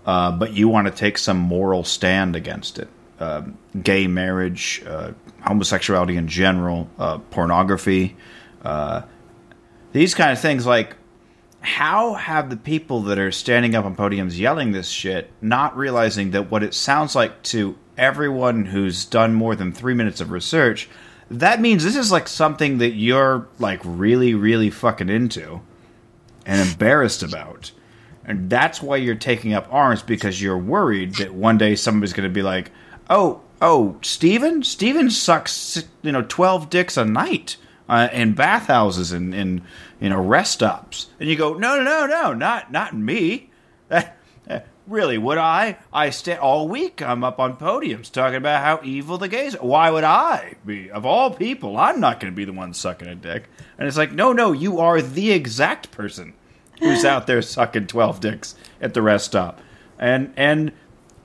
[0.07, 5.13] uh, but you want to take some moral stand against it, um, gay marriage, uh,
[5.41, 8.17] homosexuality in general, uh, pornography,
[8.65, 9.03] uh,
[9.93, 10.65] these kind of things.
[10.65, 10.97] Like,
[11.69, 16.31] how have the people that are standing up on podiums yelling this shit not realizing
[16.31, 20.89] that what it sounds like to everyone who's done more than three minutes of research?
[21.31, 25.61] That means this is like something that you're like really, really fucking into
[26.47, 27.71] and embarrassed about.
[28.25, 32.29] And that's why you're taking up arms because you're worried that one day somebody's going
[32.29, 32.71] to be like,
[33.11, 34.63] "Oh, oh, Steven?
[34.63, 39.63] Steven sucks, you know, 12 dicks a night uh, in bathhouses and in
[40.01, 43.51] you know rest stops." And you go, "No, no, no, no, not not me."
[44.89, 45.77] Really, would I?
[45.93, 47.03] I stay all week.
[47.03, 49.55] I'm up on podiums talking about how evil the gays.
[49.55, 49.67] Are.
[49.67, 50.91] Why would I be?
[50.91, 53.51] Of all people, I'm not going to be the one sucking a dick.
[53.77, 56.33] And it's like, no, no, you are the exact person
[56.79, 59.61] who's out there sucking 12 dicks at the rest stop.
[59.99, 60.73] And and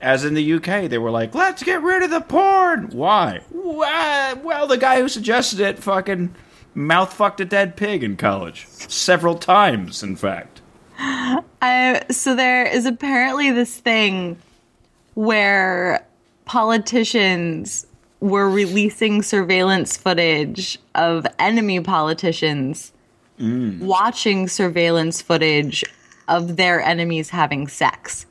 [0.02, 2.90] as in the UK, they were like, let's get rid of the porn.
[2.90, 3.40] Why?
[3.50, 6.34] Well, the guy who suggested it fucking
[6.74, 8.66] mouth fucked a dead pig in college.
[8.68, 10.60] Several times, in fact.
[10.98, 14.36] I, so there is apparently this thing
[15.14, 16.06] where
[16.44, 17.86] politicians
[18.20, 22.92] were releasing surveillance footage of enemy politicians
[23.38, 23.78] mm.
[23.80, 25.84] watching surveillance footage
[26.28, 28.26] of their enemies having sex.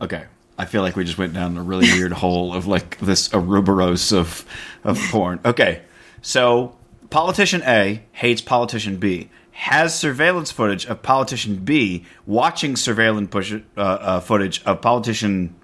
[0.00, 0.24] Okay.
[0.56, 4.12] I feel like we just went down a really weird hole of like this Ouroboros
[4.12, 4.44] of
[4.84, 5.40] of porn.
[5.44, 5.82] Okay.
[6.22, 6.76] So
[7.10, 9.30] politician A hates politician B.
[9.52, 15.56] Has surveillance footage of politician B watching surveillance push, uh, uh, footage of politician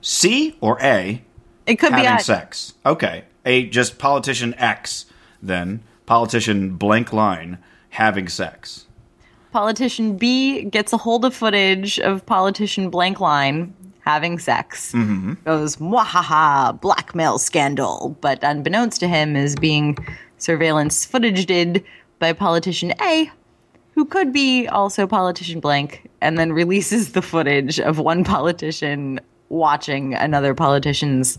[0.00, 1.22] C or A
[1.66, 2.74] It could be having sex.
[2.84, 3.24] Okay.
[3.44, 5.06] A just politician X
[5.40, 7.58] then politician blank line
[7.90, 8.86] having sex.
[9.52, 14.92] politician B gets a hold of footage of politician blank line having sex.
[15.44, 18.16] Goes, mwahaha, blackmail scandal.
[18.20, 19.96] But unbeknownst to him is being
[20.46, 21.84] surveillance footage did
[22.20, 23.30] by politician A,
[23.94, 30.14] who could be also politician blank, and then releases the footage of one politician watching
[30.14, 31.36] another politician's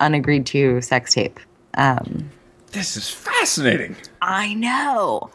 [0.00, 1.38] unagreed to sex tape.
[1.74, 2.30] Um,
[2.72, 3.96] This is fascinating.
[4.22, 5.30] I know.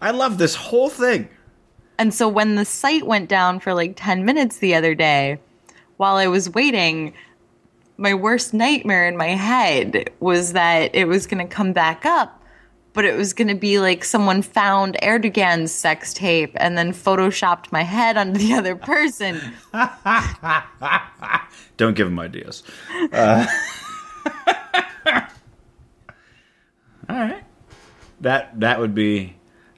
[0.00, 1.28] I love this whole thing.
[1.98, 5.38] And so when the site went down for like 10 minutes the other day,
[5.96, 7.14] while I was waiting,
[7.96, 12.35] my worst nightmare in my head was that it was going to come back up,
[12.96, 17.70] but it was going to be like someone found Erdogan's sex tape and then photoshopped
[17.70, 19.40] my head onto the other person.
[21.76, 22.64] Don't give him ideas.
[23.12, 23.46] Uh,
[27.08, 27.44] all right.
[28.22, 29.34] That that would be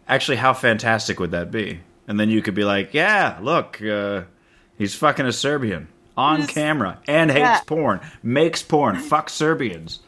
[0.07, 1.81] actually how fantastic would that be?
[2.07, 4.23] And then you could be like, yeah, look, uh,
[4.79, 7.61] he's fucking a Serbian on camera and hates Yeah.
[7.67, 10.01] porn, makes porn, fuck Serbians.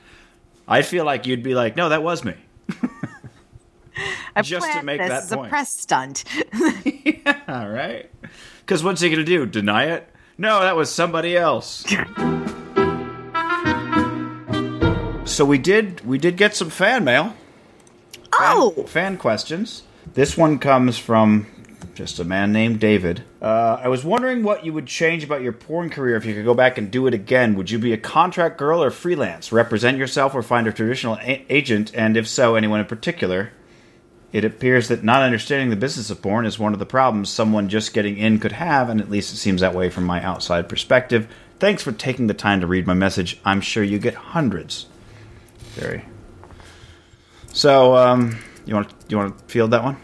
[0.66, 2.34] I feel like you'd be like, no, that was me.
[4.36, 5.50] I Just to make this that as a point.
[5.50, 6.24] press stunt.
[7.48, 8.08] All right.
[8.60, 9.44] Because what's he going to do?
[9.46, 10.08] Deny it?
[10.38, 11.84] No, that was somebody else.
[15.24, 17.34] so we did we did get some fan mail.
[18.32, 19.82] oh, Fan questions.
[20.14, 21.46] This one comes from
[21.94, 23.24] just a man named David.
[23.40, 26.44] Uh, I was wondering what you would change about your porn career if you could
[26.44, 27.54] go back and do it again.
[27.54, 29.52] Would you be a contract girl or freelance?
[29.52, 31.92] Represent yourself or find a traditional a- agent?
[31.94, 33.52] And if so, anyone in particular?
[34.32, 37.68] It appears that not understanding the business of porn is one of the problems someone
[37.68, 40.68] just getting in could have, and at least it seems that way from my outside
[40.68, 41.26] perspective.
[41.58, 43.40] Thanks for taking the time to read my message.
[43.44, 44.86] I'm sure you get hundreds.
[45.74, 46.04] Very.
[47.52, 49.96] So, um, you want you want to field that one?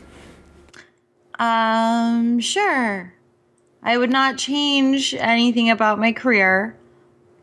[1.38, 3.12] Um, sure.
[3.82, 6.76] I would not change anything about my career.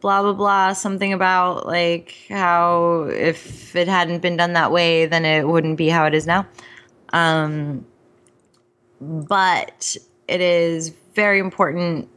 [0.02, 0.74] Blah, blah, blah.
[0.74, 5.88] Something about like how if it hadn't been done that way, then it wouldn't be
[5.88, 6.46] how it is now.
[7.14, 7.86] Um,
[9.00, 9.96] but
[10.28, 12.10] it is very important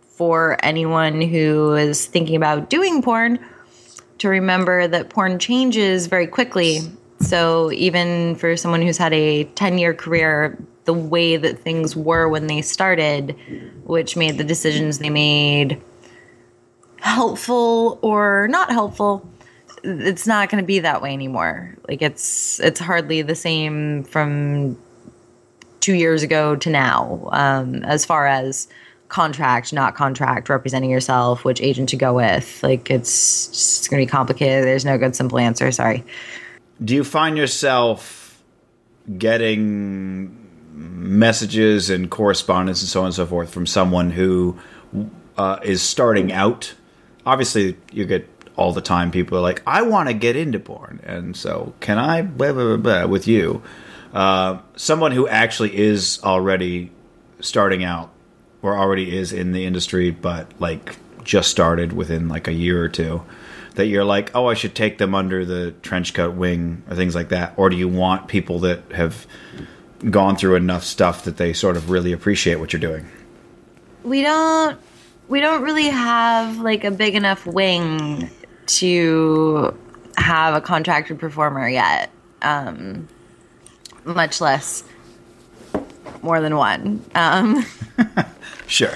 [0.00, 3.38] for anyone who is thinking about doing porn
[4.18, 6.80] to remember that porn changes very quickly.
[7.20, 12.28] So even for someone who's had a 10 year career, the way that things were
[12.28, 13.36] when they started,
[13.84, 15.80] which made the decisions they made
[17.00, 19.28] helpful or not helpful,
[19.84, 21.76] it's not going to be that way anymore.
[21.88, 24.76] Like it's it's hardly the same from
[25.80, 28.68] 2 years ago to now um as far as
[29.08, 32.62] contract, not contract, representing yourself, which agent to go with.
[32.62, 34.64] Like it's just going to be complicated.
[34.64, 36.02] There's no good simple answer, sorry.
[36.82, 38.42] Do you find yourself
[39.18, 40.41] getting
[40.72, 44.58] messages and correspondence and so on and so forth from someone who
[45.36, 46.74] uh, is starting out?
[47.24, 51.00] Obviously, you get all the time people are like, "I want to get into porn,"
[51.04, 52.22] and so can I?
[52.22, 53.62] Blah blah blah, blah with you.
[54.12, 56.90] Uh, someone who actually is already
[57.40, 58.10] starting out
[58.60, 62.88] or already is in the industry, but like just started within like a year or
[62.88, 63.22] two,
[63.74, 67.14] that you're like, oh, I should take them under the trench coat wing or things
[67.14, 67.54] like that?
[67.56, 69.26] Or do you want people that have
[70.10, 73.06] gone through enough stuff that they sort of really appreciate what you're doing?
[74.04, 74.78] we don't
[75.28, 78.28] we don't really have like a big enough wing
[78.66, 79.76] to
[80.16, 82.10] have a contracted performer yet
[82.42, 83.06] um
[84.04, 84.82] much less
[86.22, 87.64] more than one um
[88.66, 88.94] Sure.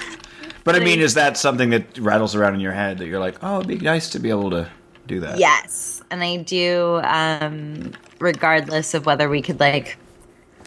[0.64, 3.36] But I mean, is that something that rattles around in your head that you're like,
[3.42, 4.68] oh, it'd be nice to be able to
[5.06, 5.38] do that?
[5.38, 9.96] yes and i do um regardless of whether we could like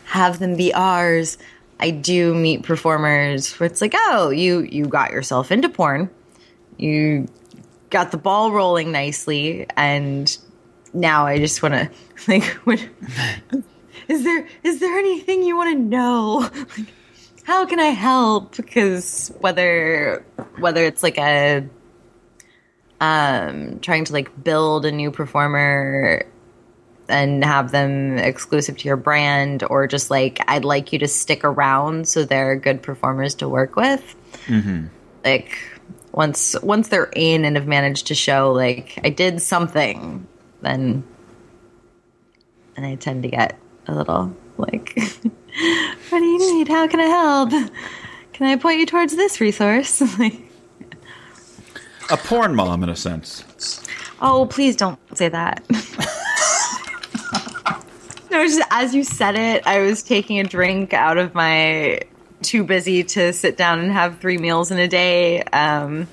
[0.09, 1.37] have them be ours
[1.79, 6.09] i do meet performers where it's like oh you you got yourself into porn.
[6.77, 7.27] You
[7.89, 9.67] got the ball rolling nicely.
[9.75, 10.35] And
[10.91, 11.89] now i just want to
[12.27, 12.79] like what
[14.07, 16.49] is there is there anything you want to know?
[16.77, 16.93] Like
[17.43, 18.57] how can i help?
[18.57, 20.23] Because whether
[20.59, 21.67] whether it's like a
[23.01, 26.25] um trying to like build a new performer
[27.09, 31.43] and have them exclusive to your brand or just like i'd like you to stick
[31.43, 34.15] around so they're good performers to work with.
[34.45, 34.87] Mm-hmm.
[35.25, 35.57] Like
[36.11, 40.25] once once they're in and have managed to show like i did something
[40.61, 41.03] then
[42.75, 44.97] and i tend to get a little like
[46.09, 46.67] what do you need?
[46.67, 47.49] How can i help?
[48.33, 50.01] Can i point you towards this resource?
[50.19, 50.41] Like
[52.11, 53.83] A porn mom, in a sense.
[54.21, 55.63] Oh, please don't say that.
[58.31, 62.01] no, just as you said it, I was taking a drink out of my
[62.41, 66.07] too busy to sit down and have three meals in a day um,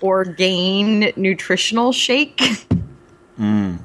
[0.00, 2.40] Orgain nutritional shake.
[3.38, 3.78] I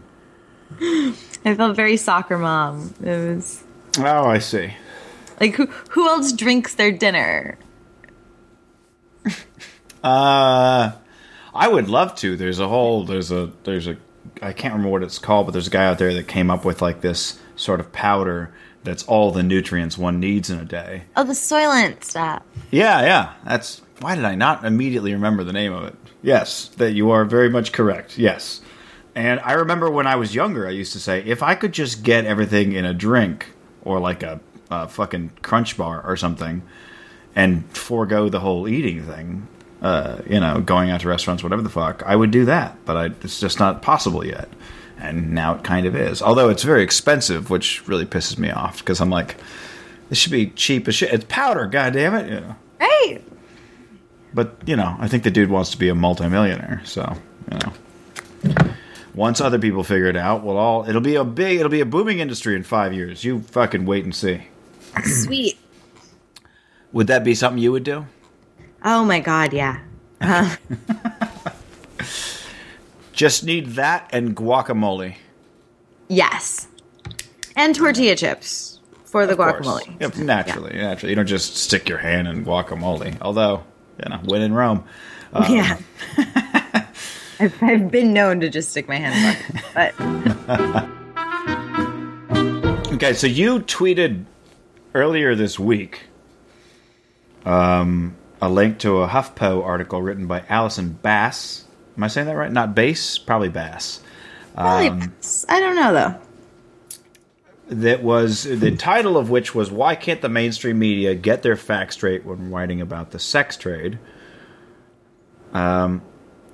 [1.56, 2.94] felt very soccer mom.
[3.04, 3.64] It was
[4.00, 4.74] Oh, I see.
[5.40, 7.58] like who who else drinks their dinner?
[10.04, 10.92] Uh,
[11.52, 12.38] I would love to.
[12.38, 13.06] There's a whole.
[13.06, 13.52] There's a.
[13.64, 13.98] There's a.
[14.42, 16.66] I can't remember what it's called, but there's a guy out there that came up
[16.66, 21.04] with like this sort of powder that's all the nutrients one needs in a day.
[21.16, 22.44] Oh, the Soylent stuff.
[22.72, 23.34] Yeah, yeah.
[23.44, 25.96] That's why did I not immediately remember the name of it?
[26.22, 28.18] Yes, that you are very much correct.
[28.18, 28.62] Yes.
[29.16, 32.04] And I remember when I was younger, I used to say, if I could just
[32.04, 33.48] get everything in a drink
[33.84, 36.62] or like a, a fucking crunch bar or something
[37.36, 39.48] and forego the whole eating thing,
[39.82, 42.78] uh, you know, going out to restaurants, whatever the fuck, I would do that.
[42.86, 44.50] But I, it's just not possible yet.
[44.98, 46.22] And now it kind of is.
[46.22, 49.36] Although it's very expensive, which really pisses me off because I'm like,
[50.10, 51.14] this should be cheap as shit.
[51.14, 52.30] It's powder, goddammit.
[52.30, 52.56] You know.
[52.80, 53.22] Right.
[54.34, 56.82] But you know, I think the dude wants to be a multimillionaire.
[56.86, 57.18] So
[57.52, 58.74] you know,
[59.14, 61.86] once other people figure it out, we'll all it'll be a big, it'll be a
[61.86, 63.24] booming industry in five years.
[63.24, 64.48] You fucking wait and see.
[65.04, 65.58] Sweet.
[66.92, 68.06] Would that be something you would do?
[68.86, 69.80] Oh my god, yeah.
[70.22, 70.56] Uh,
[73.14, 75.16] Just need that and guacamole.
[76.10, 76.68] yes.
[77.56, 80.00] And tortilla chips for the Of guacamole.
[80.02, 81.12] Yep, naturally, naturally.
[81.12, 83.18] You don't just stick your hand in guacamole.
[83.22, 83.64] Although,
[84.04, 84.84] you know, when in Rome.
[85.32, 85.78] Um, yeah.
[87.40, 89.94] I've, I've been known to just stick my hand in but
[92.96, 94.26] Okay, so you tweeted
[94.94, 96.08] earlier this week
[97.46, 101.66] um, a link to a HuffPo article written by Allison Bass.
[101.98, 102.52] Am I saying that right?
[102.52, 104.02] Not Bass, probably Bass.
[104.54, 105.46] probably Um, pass.
[105.48, 106.16] I don't know though.
[107.68, 111.96] That was the title of which was "Why Can't the Mainstream Media Get Their Facts
[111.96, 113.98] Straight When Writing About the Sex Trade?"
[115.54, 116.02] Um,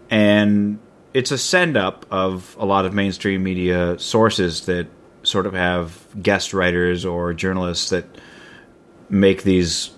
[0.09, 0.79] and
[1.13, 4.87] it's a send up of a lot of mainstream media sources that
[5.23, 8.05] sort of have guest writers or journalists that
[9.09, 9.91] make these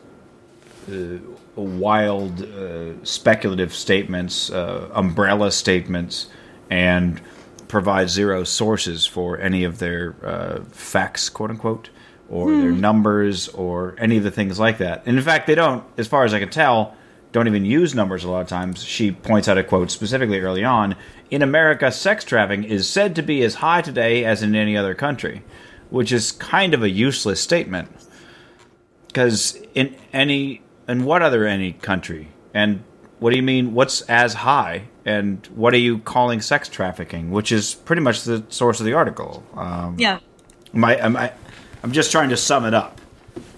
[0.92, 1.18] uh,
[1.62, 6.28] wild uh, speculative statements, uh, umbrella statements,
[6.70, 7.22] and
[7.68, 11.90] provide zero sources for any of their uh, facts, quote unquote,
[12.30, 15.04] or their numbers, or any of the things like that.
[15.06, 16.96] And in fact, they don't, as far as I can tell,
[17.32, 18.84] don't even use numbers a lot of times.
[18.84, 20.96] She points out a quote specifically early on
[21.30, 24.96] In America, sex trafficking is said to be as high today as in any other
[24.96, 25.44] country,
[25.90, 27.90] which is kind of a useless statement.
[29.08, 32.30] Because in any, in what other any country?
[32.54, 32.84] And
[33.20, 34.84] what do you mean, what's as high?
[35.06, 37.32] And what are you calling sex trafficking?
[37.32, 39.44] Which is pretty much the source of the article.
[39.56, 40.20] Um, Yeah.
[40.72, 41.34] my, I'm, I,
[41.84, 43.00] I'm just trying to sum it up.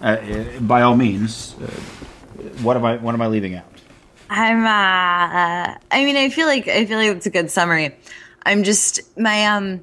[0.00, 1.66] Uh, uh, by all means, uh,
[2.62, 2.96] what am I?
[2.96, 3.64] What am I leaving out?
[4.28, 7.94] I'm uh I mean I feel like I feel like it's a good summary.
[8.44, 9.80] I'm just my um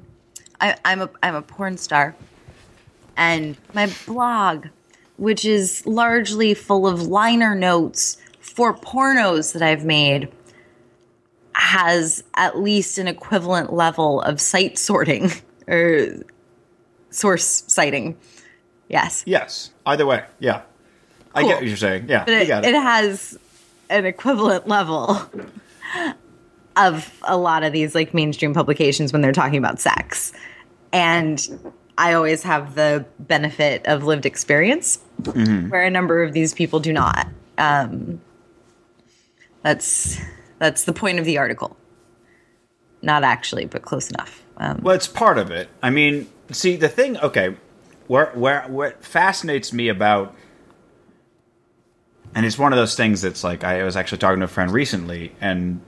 [0.60, 2.14] I, I'm a I'm a porn star.
[3.16, 4.66] And my blog,
[5.16, 10.30] which is largely full of liner notes for pornos that I've made,
[11.54, 15.30] has at least an equivalent level of site sorting
[15.68, 16.08] or
[17.10, 18.16] source citing.
[18.88, 19.22] Yes.
[19.26, 19.70] Yes.
[19.86, 20.62] Either way, yeah.
[21.34, 22.06] I get what you're saying.
[22.08, 22.80] Yeah, but you it, got it it.
[22.80, 23.38] has
[23.90, 25.20] an equivalent level
[26.76, 30.32] of a lot of these like mainstream publications when they're talking about sex
[30.92, 35.70] and i always have the benefit of lived experience Mm-hmm.
[35.70, 38.20] where a number of these people do not um,
[39.62, 40.18] that's
[40.58, 41.76] that's the point of the article
[43.00, 45.68] not actually but close enough um, Well, it's part of it.
[45.82, 47.18] I mean, see, the thing.
[47.18, 47.56] Okay,
[48.06, 50.34] where where what fascinates me about,
[52.34, 54.70] and it's one of those things that's like I was actually talking to a friend
[54.70, 55.80] recently, and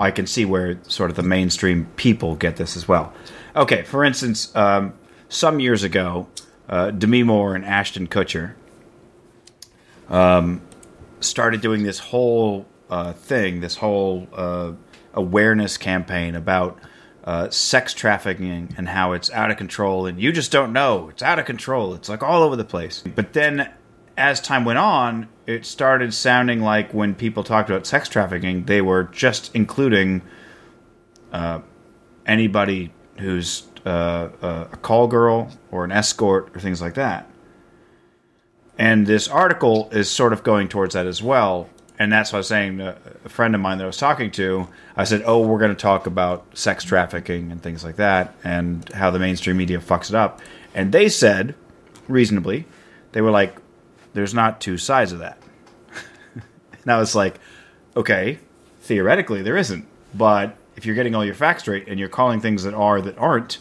[0.00, 3.12] I can see where sort of the mainstream people get this as well.
[3.54, 4.94] Okay, for instance, um,
[5.28, 6.26] some years ago,
[6.68, 8.54] uh, Demi Moore and Ashton Kutcher
[10.08, 10.60] um,
[11.20, 14.72] started doing this whole uh, thing, this whole uh,
[15.14, 16.78] awareness campaign about
[17.24, 21.08] uh, sex trafficking and how it's out of control, and you just don't know.
[21.08, 21.94] It's out of control.
[21.94, 23.02] It's like all over the place.
[23.14, 23.70] But then,
[24.16, 28.82] as time went on, it started sounding like when people talked about sex trafficking, they
[28.82, 30.22] were just including
[31.32, 31.60] uh,
[32.26, 34.28] anybody who's uh,
[34.72, 37.28] a call girl or an escort or things like that.
[38.78, 41.68] And this article is sort of going towards that as well.
[41.98, 44.30] And that's what I was saying to a friend of mine that I was talking
[44.32, 44.66] to.
[44.96, 48.88] I said, Oh, we're going to talk about sex trafficking and things like that and
[48.92, 50.40] how the mainstream media fucks it up.
[50.74, 51.54] And they said,
[52.08, 52.64] reasonably,
[53.12, 53.56] they were like,
[54.14, 55.38] There's not two sides of that.
[56.34, 57.38] and I was like,
[57.96, 58.38] Okay,
[58.80, 59.86] theoretically, there isn't.
[60.14, 63.18] But if you're getting all your facts straight and you're calling things that are that
[63.18, 63.58] aren't,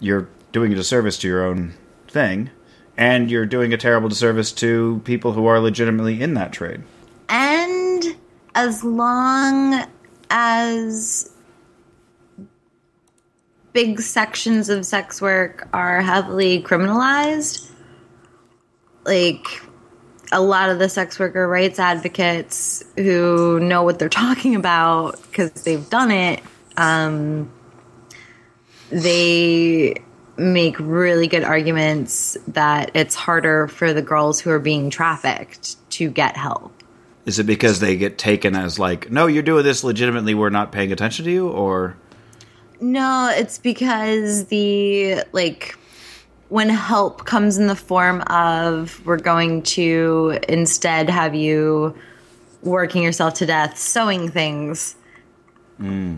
[0.00, 1.74] you're doing a disservice to your own
[2.08, 2.50] thing,
[2.96, 6.82] and you're doing a terrible disservice to people who are legitimately in that trade.
[7.28, 8.16] And
[8.54, 9.86] as long
[10.30, 11.32] as
[13.72, 17.70] big sections of sex work are heavily criminalized,
[19.04, 19.62] like
[20.32, 25.50] a lot of the sex worker rights advocates who know what they're talking about because
[25.62, 26.42] they've done it,
[26.76, 27.50] um,
[28.90, 29.94] they
[30.36, 36.10] make really good arguments that it's harder for the girls who are being trafficked to
[36.10, 36.72] get help.
[37.26, 40.72] Is it because they get taken as like, no, you're doing this legitimately, we're not
[40.72, 41.96] paying attention to you, or
[42.80, 45.76] No, it's because the like
[46.50, 51.94] when help comes in the form of we're going to instead have you
[52.62, 54.96] working yourself to death sewing things
[55.78, 56.16] hmm.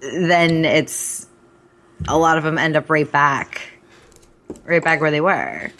[0.00, 1.25] then it's
[2.08, 3.62] a lot of them end up right back
[4.64, 5.70] right back where they were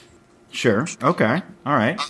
[0.56, 0.86] Sure.
[1.02, 1.42] Okay.
[1.66, 2.00] All right.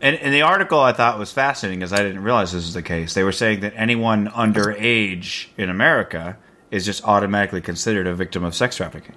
[0.00, 2.82] And, and the article I thought was fascinating because I didn't realize this was the
[2.82, 3.14] case.
[3.14, 6.36] They were saying that anyone underage in America
[6.70, 9.14] is just automatically considered a victim of sex trafficking.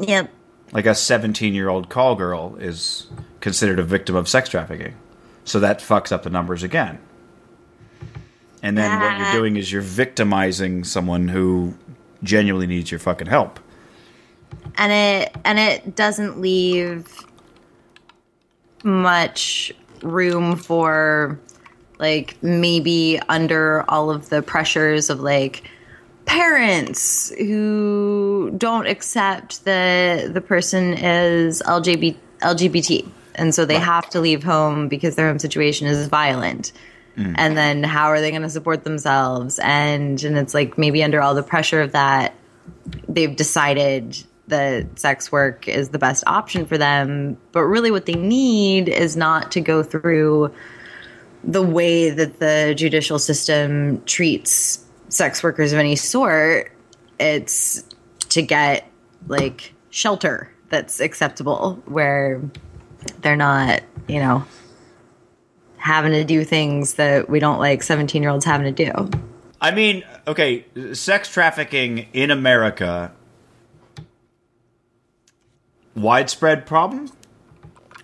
[0.00, 0.30] yep
[0.72, 3.06] Like a 17 year old call girl is
[3.40, 4.94] considered a victim of sex trafficking.
[5.44, 6.98] So that fucks up the numbers again.
[8.62, 11.74] And then what you're doing is you're victimizing someone who
[12.22, 13.60] genuinely needs your fucking help.
[14.76, 17.24] and it and it doesn't leave
[18.84, 21.38] much room for
[21.98, 25.68] like maybe under all of the pressures of like
[26.26, 34.20] parents who don't accept that the person is LGBT, LGBT and so they have to
[34.20, 36.72] leave home because their home situation is violent
[37.16, 37.34] Mm.
[37.38, 41.22] and then how are they going to support themselves and and it's like maybe under
[41.22, 42.34] all the pressure of that
[43.08, 47.36] they've decided that sex work is the best option for them.
[47.52, 50.52] But really, what they need is not to go through
[51.44, 56.72] the way that the judicial system treats sex workers of any sort.
[57.18, 57.82] It's
[58.30, 58.90] to get
[59.28, 62.42] like shelter that's acceptable where
[63.22, 64.44] they're not, you know,
[65.86, 69.08] having to do things that we don't like 17 year olds having to do.
[69.60, 73.12] I mean, okay, sex trafficking in America
[75.94, 77.08] widespread problem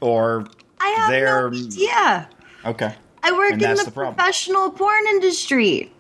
[0.01, 0.47] or
[0.81, 2.29] I have They're- no idea.
[2.65, 2.95] okay.
[3.25, 5.93] I work And in the, the professional porn industry.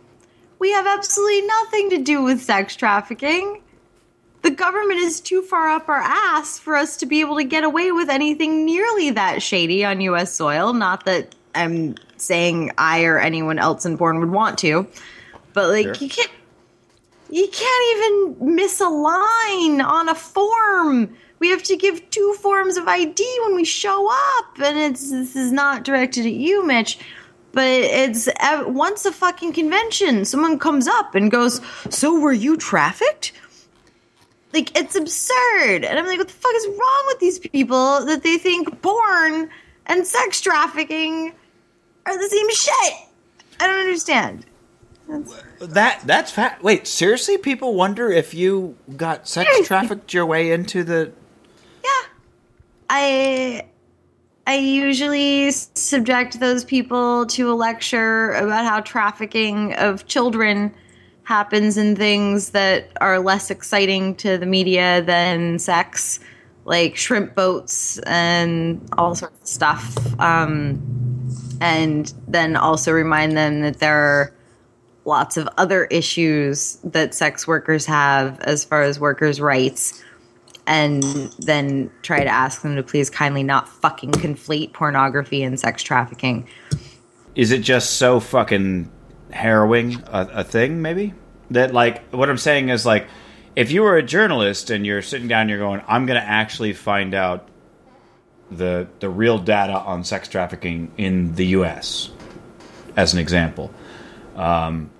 [0.58, 3.60] We have absolutely nothing to do with sex trafficking.
[4.42, 7.62] The government is too far up our ass for us to be able to get
[7.64, 10.72] away with anything nearly that shady on US soil.
[10.72, 14.86] Not that I'm saying I or anyone else in porn would want to,
[15.52, 15.94] but like Sure.
[15.94, 16.30] you can't
[17.30, 21.16] you can't even miss a line on a form.
[21.38, 25.34] We have to give two forms of ID when we show up, and it's this
[25.34, 26.98] is not directed at you, Mitch,
[27.52, 28.28] but it's
[28.66, 33.32] once a fucking convention, someone comes up and goes, "So were you trafficked?"
[34.52, 38.22] Like it's absurd, and I'm like, "What the fuck is wrong with these people that
[38.22, 39.48] they think porn
[39.86, 41.32] and sex trafficking
[42.06, 43.08] are the same shit?"
[43.60, 44.46] I don't understand.
[45.60, 46.62] That that's fat.
[46.62, 47.38] Wait, seriously?
[47.38, 51.12] People wonder if you got sex trafficked your way into the.
[51.84, 51.90] Yeah.
[52.90, 53.66] I
[54.46, 60.74] I usually subject those people to a lecture about how trafficking of children
[61.24, 66.18] happens in things that are less exciting to the media than sex,
[66.64, 70.20] like shrimp boats and all sorts of stuff.
[70.20, 71.01] Um,
[71.62, 74.34] and then also remind them that there are
[75.04, 80.02] lots of other issues that sex workers have as far as workers' rights
[80.66, 81.02] and
[81.38, 86.48] then try to ask them to please kindly not fucking conflate pornography and sex trafficking.
[87.36, 88.90] Is it just so fucking
[89.30, 90.82] harrowing a, a thing?
[90.82, 91.14] Maybe
[91.52, 93.06] that like what I'm saying is like
[93.54, 96.26] if you were a journalist and you're sitting down, and you're going, I'm going to
[96.26, 97.48] actually find out
[98.56, 102.10] the the real data on sex trafficking in the U.S.
[102.96, 103.72] As an example,
[104.36, 104.90] um,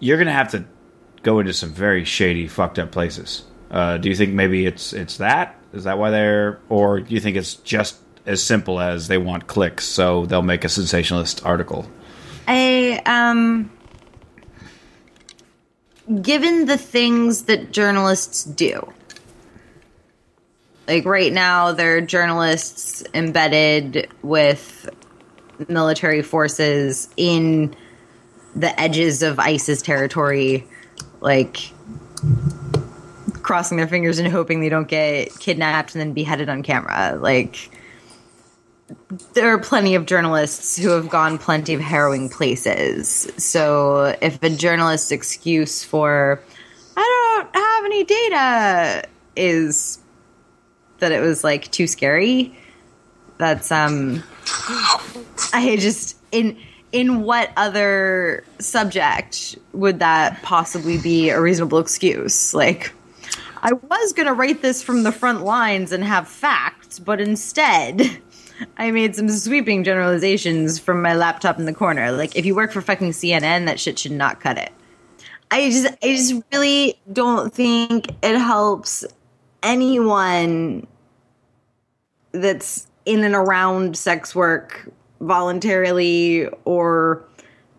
[0.00, 0.64] you're going to have to
[1.22, 3.44] go into some very shady, fucked up places.
[3.70, 5.56] Uh, do you think maybe it's it's that?
[5.72, 9.46] Is that why they're, or do you think it's just as simple as they want
[9.46, 11.90] clicks, so they'll make a sensationalist article?
[12.46, 13.70] I um
[16.22, 18.92] given the things that journalists do.
[20.88, 24.88] Like right now there are journalists embedded with
[25.68, 27.76] military forces in
[28.56, 30.66] the edges of ISIS territory
[31.20, 31.70] like
[33.42, 37.16] crossing their fingers and hoping they don't get kidnapped and then beheaded on camera.
[37.20, 37.70] Like,
[39.34, 43.30] there are plenty of journalists who have gone plenty of harrowing places.
[43.36, 46.42] So, if a journalist's excuse for,
[46.96, 49.98] I don't have any data, is
[50.98, 52.56] that it was like too scary,
[53.38, 54.22] that's, um,
[55.52, 56.56] I just, in,
[56.92, 62.54] in what other subject would that possibly be a reasonable excuse?
[62.54, 62.92] Like,
[63.62, 68.20] I was going to write this from the front lines and have facts, but instead,
[68.76, 72.12] I made some sweeping generalizations from my laptop in the corner.
[72.12, 74.72] Like, if you work for fucking CNN, that shit should not cut it.
[75.50, 79.04] I just, I just really don't think it helps
[79.62, 80.86] anyone
[82.32, 84.90] that's in and around sex work
[85.20, 87.24] voluntarily or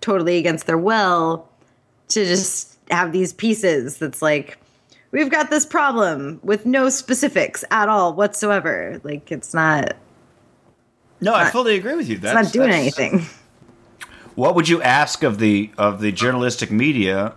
[0.01, 1.47] totally against their will
[2.09, 4.57] to just have these pieces that's like
[5.11, 8.99] we've got this problem with no specifics at all whatsoever.
[9.03, 9.95] Like it's not
[11.21, 12.17] no i fully agree with you.
[12.17, 13.25] that's it's not doing anything.
[14.35, 17.33] What would you ask of the of the journalistic media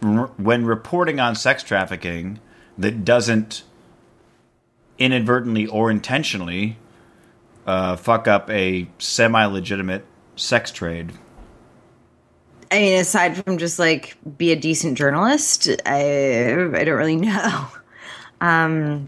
[0.00, 2.40] when reporting on sex trafficking
[2.78, 3.62] that doesn't
[4.98, 6.76] inadvertently or intentionally
[7.66, 10.04] uh, fuck up a semi-legitimate
[10.36, 11.12] sex trade.
[12.70, 17.66] I mean, aside from just like be a decent journalist, I I don't really know.
[18.40, 19.06] Um,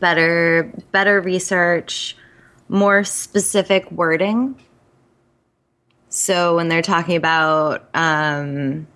[0.00, 2.16] better better research,
[2.68, 4.56] more specific wording.
[6.08, 8.86] So when they're talking about um,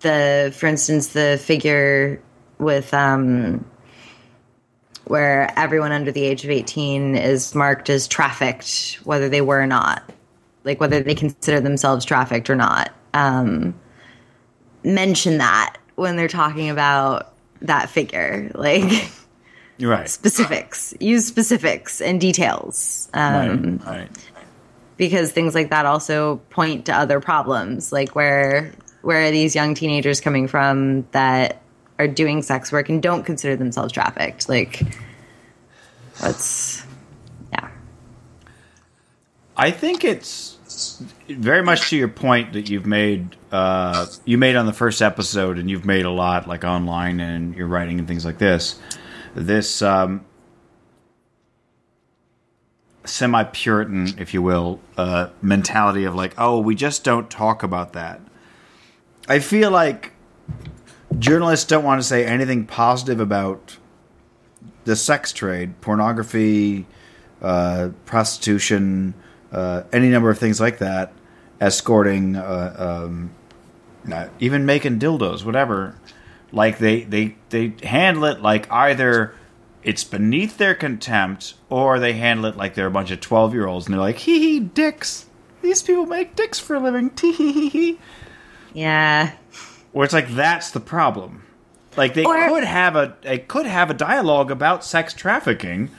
[0.00, 2.20] the, for instance, the figure
[2.58, 3.64] with um,
[5.08, 9.66] where everyone under the age of 18 is marked as trafficked, whether they were or
[9.66, 10.02] not,
[10.64, 12.92] like whether they consider themselves trafficked or not.
[13.14, 13.74] Um,
[14.84, 17.32] mention that when they're talking about
[17.62, 19.10] that figure, like
[19.80, 20.94] right specifics.
[21.00, 23.08] Use specifics and details.
[23.14, 24.10] Um, right, right.
[24.96, 28.72] Because things like that also point to other problems, like where
[29.02, 31.62] where are these young teenagers coming from that
[31.98, 34.48] are doing sex work and don't consider themselves trafficked.
[34.48, 34.82] Like,
[36.20, 36.84] that's,
[37.52, 37.68] yeah.
[39.56, 44.66] I think it's very much to your point that you've made, uh, you made on
[44.66, 48.24] the first episode, and you've made a lot like online and your writing and things
[48.24, 48.78] like this.
[49.34, 50.24] This, um,
[53.04, 57.92] semi Puritan, if you will, uh, mentality of like, oh, we just don't talk about
[57.94, 58.20] that.
[59.28, 60.12] I feel like
[61.18, 63.76] journalists don't want to say anything positive about
[64.84, 66.86] the sex trade, pornography,
[67.42, 69.12] uh, prostitution,
[69.52, 71.12] uh, any number of things like that,
[71.60, 73.30] escorting, uh, um,
[74.40, 75.94] even making dildos, whatever.
[76.50, 79.34] Like they, they, they handle it like either
[79.82, 83.66] it's beneath their contempt or they handle it like they're a bunch of 12 year
[83.66, 85.26] olds and they're like, hee hee, dicks.
[85.60, 87.10] These people make dicks for a living.
[87.10, 87.98] Tee hee hee hee.
[88.74, 89.32] Yeah.
[89.92, 91.44] Where it's like that's the problem.
[91.96, 95.90] Like they or, could have a they could have a dialogue about sex trafficking,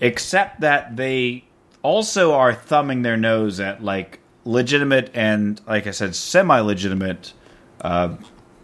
[0.00, 1.44] except that they
[1.82, 7.32] also are thumbing their nose at like legitimate and like I said, semi legitimate
[7.82, 8.16] uh,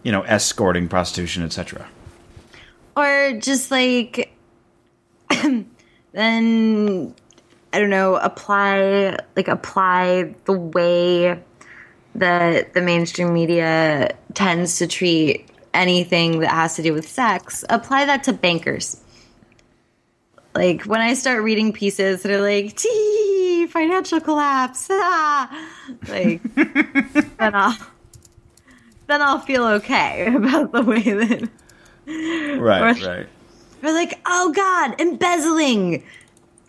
[0.03, 1.89] you know, escorting, prostitution, etc.
[2.97, 4.32] Or just like
[5.30, 7.14] then
[7.72, 11.43] I don't know, apply like apply the way
[12.18, 18.06] that the mainstream media tends to treat anything that has to do with sex, apply
[18.06, 19.00] that to bankers.
[20.54, 25.68] Like when I start reading pieces that are like, "Tee, financial collapse," ah,
[26.08, 27.76] like then I'll
[29.06, 31.48] then I'll feel okay about the way that
[32.58, 33.28] right, or, right.
[33.82, 36.02] Or like, "Oh God, embezzling."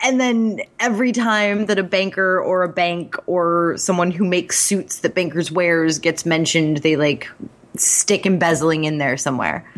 [0.00, 5.00] And then every time that a banker or a bank or someone who makes suits
[5.00, 7.28] that bankers wears gets mentioned, they like
[7.76, 9.68] stick embezzling in there somewhere.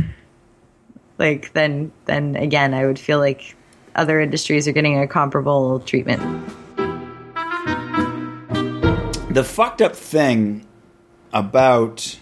[1.18, 3.56] Like then then again I would feel like
[3.94, 6.20] other industries are getting a comparable treatment.
[9.30, 10.66] The fucked up thing
[11.32, 12.18] about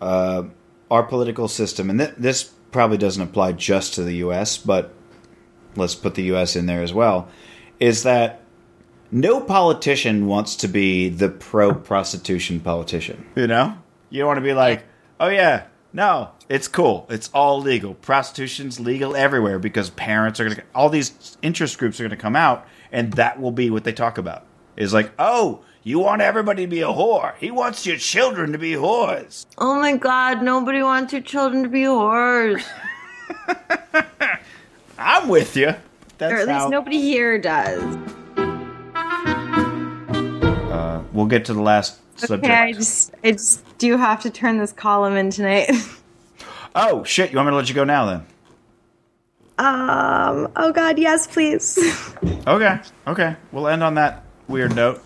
[0.00, 0.44] uh,
[0.90, 4.94] our political system, and th- this probably doesn't apply just to the U.S., but
[5.76, 6.56] let's put the U.S.
[6.56, 7.28] in there as well,
[7.80, 8.40] is that
[9.10, 13.26] no politician wants to be the pro prostitution politician.
[13.36, 13.78] You know?
[14.10, 14.84] You don't want to be like,
[15.20, 17.06] oh, yeah, no, it's cool.
[17.08, 17.94] It's all legal.
[17.94, 22.16] Prostitution's legal everywhere because parents are going to, all these interest groups are going to
[22.16, 24.44] come out, and that will be what they talk about.
[24.76, 27.34] Is like, oh, You want everybody to be a whore.
[27.38, 29.46] He wants your children to be whores.
[29.56, 32.62] Oh my god, nobody wants your children to be whores.
[34.98, 35.74] I'm with you.
[36.18, 37.82] That's or at least how- nobody here does.
[40.72, 42.44] uh, we'll get to the last subject.
[42.44, 45.70] Okay, I just I just do have to turn this column in tonight.
[46.74, 47.30] Oh shit!
[47.32, 48.26] You want me to let you go now then?
[49.58, 51.76] um oh god, yes, please.
[52.46, 52.78] Okay.
[53.06, 53.36] Okay.
[53.52, 55.02] We'll end on that weird note.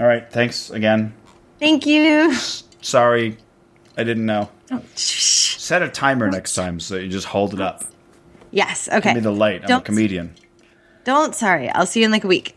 [0.00, 0.28] All right.
[0.32, 1.14] Thanks again.
[1.60, 2.34] Thank you.
[2.80, 3.36] Sorry,
[3.96, 4.48] I didn't know.
[4.72, 5.56] Oh, shh.
[5.58, 7.84] Set a timer next time so you just hold it up.
[8.54, 9.10] Yes, okay.
[9.10, 9.60] Give me the light.
[9.62, 10.34] I'm a Don't- comedian.
[11.02, 11.68] Don't sorry.
[11.70, 12.56] I'll see you in like a week.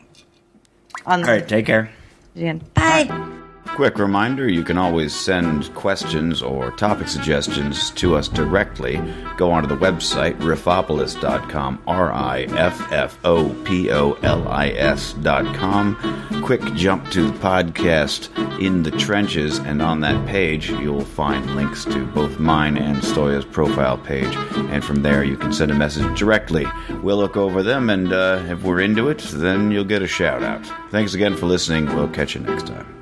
[1.08, 1.45] On All right.
[1.48, 1.89] Take care.
[2.36, 2.62] again.
[2.76, 3.34] Bye.
[3.78, 8.99] Quick reminder you can always send questions or topic suggestions to us directly.
[9.38, 16.41] Go onto the website, riffopolis.com, R I F F O P O L I S.com.
[16.43, 21.86] Quick jump to the podcast In the Trenches, and on that page you'll find links
[21.86, 24.36] to both mine and Stoya's profile page.
[24.71, 26.65] And from there you can send a message directly.
[27.03, 30.41] We'll look over them, and uh, if we're into it, then you'll get a shout
[30.41, 30.65] out.
[30.89, 31.86] Thanks again for listening.
[31.86, 32.97] We'll catch you next time.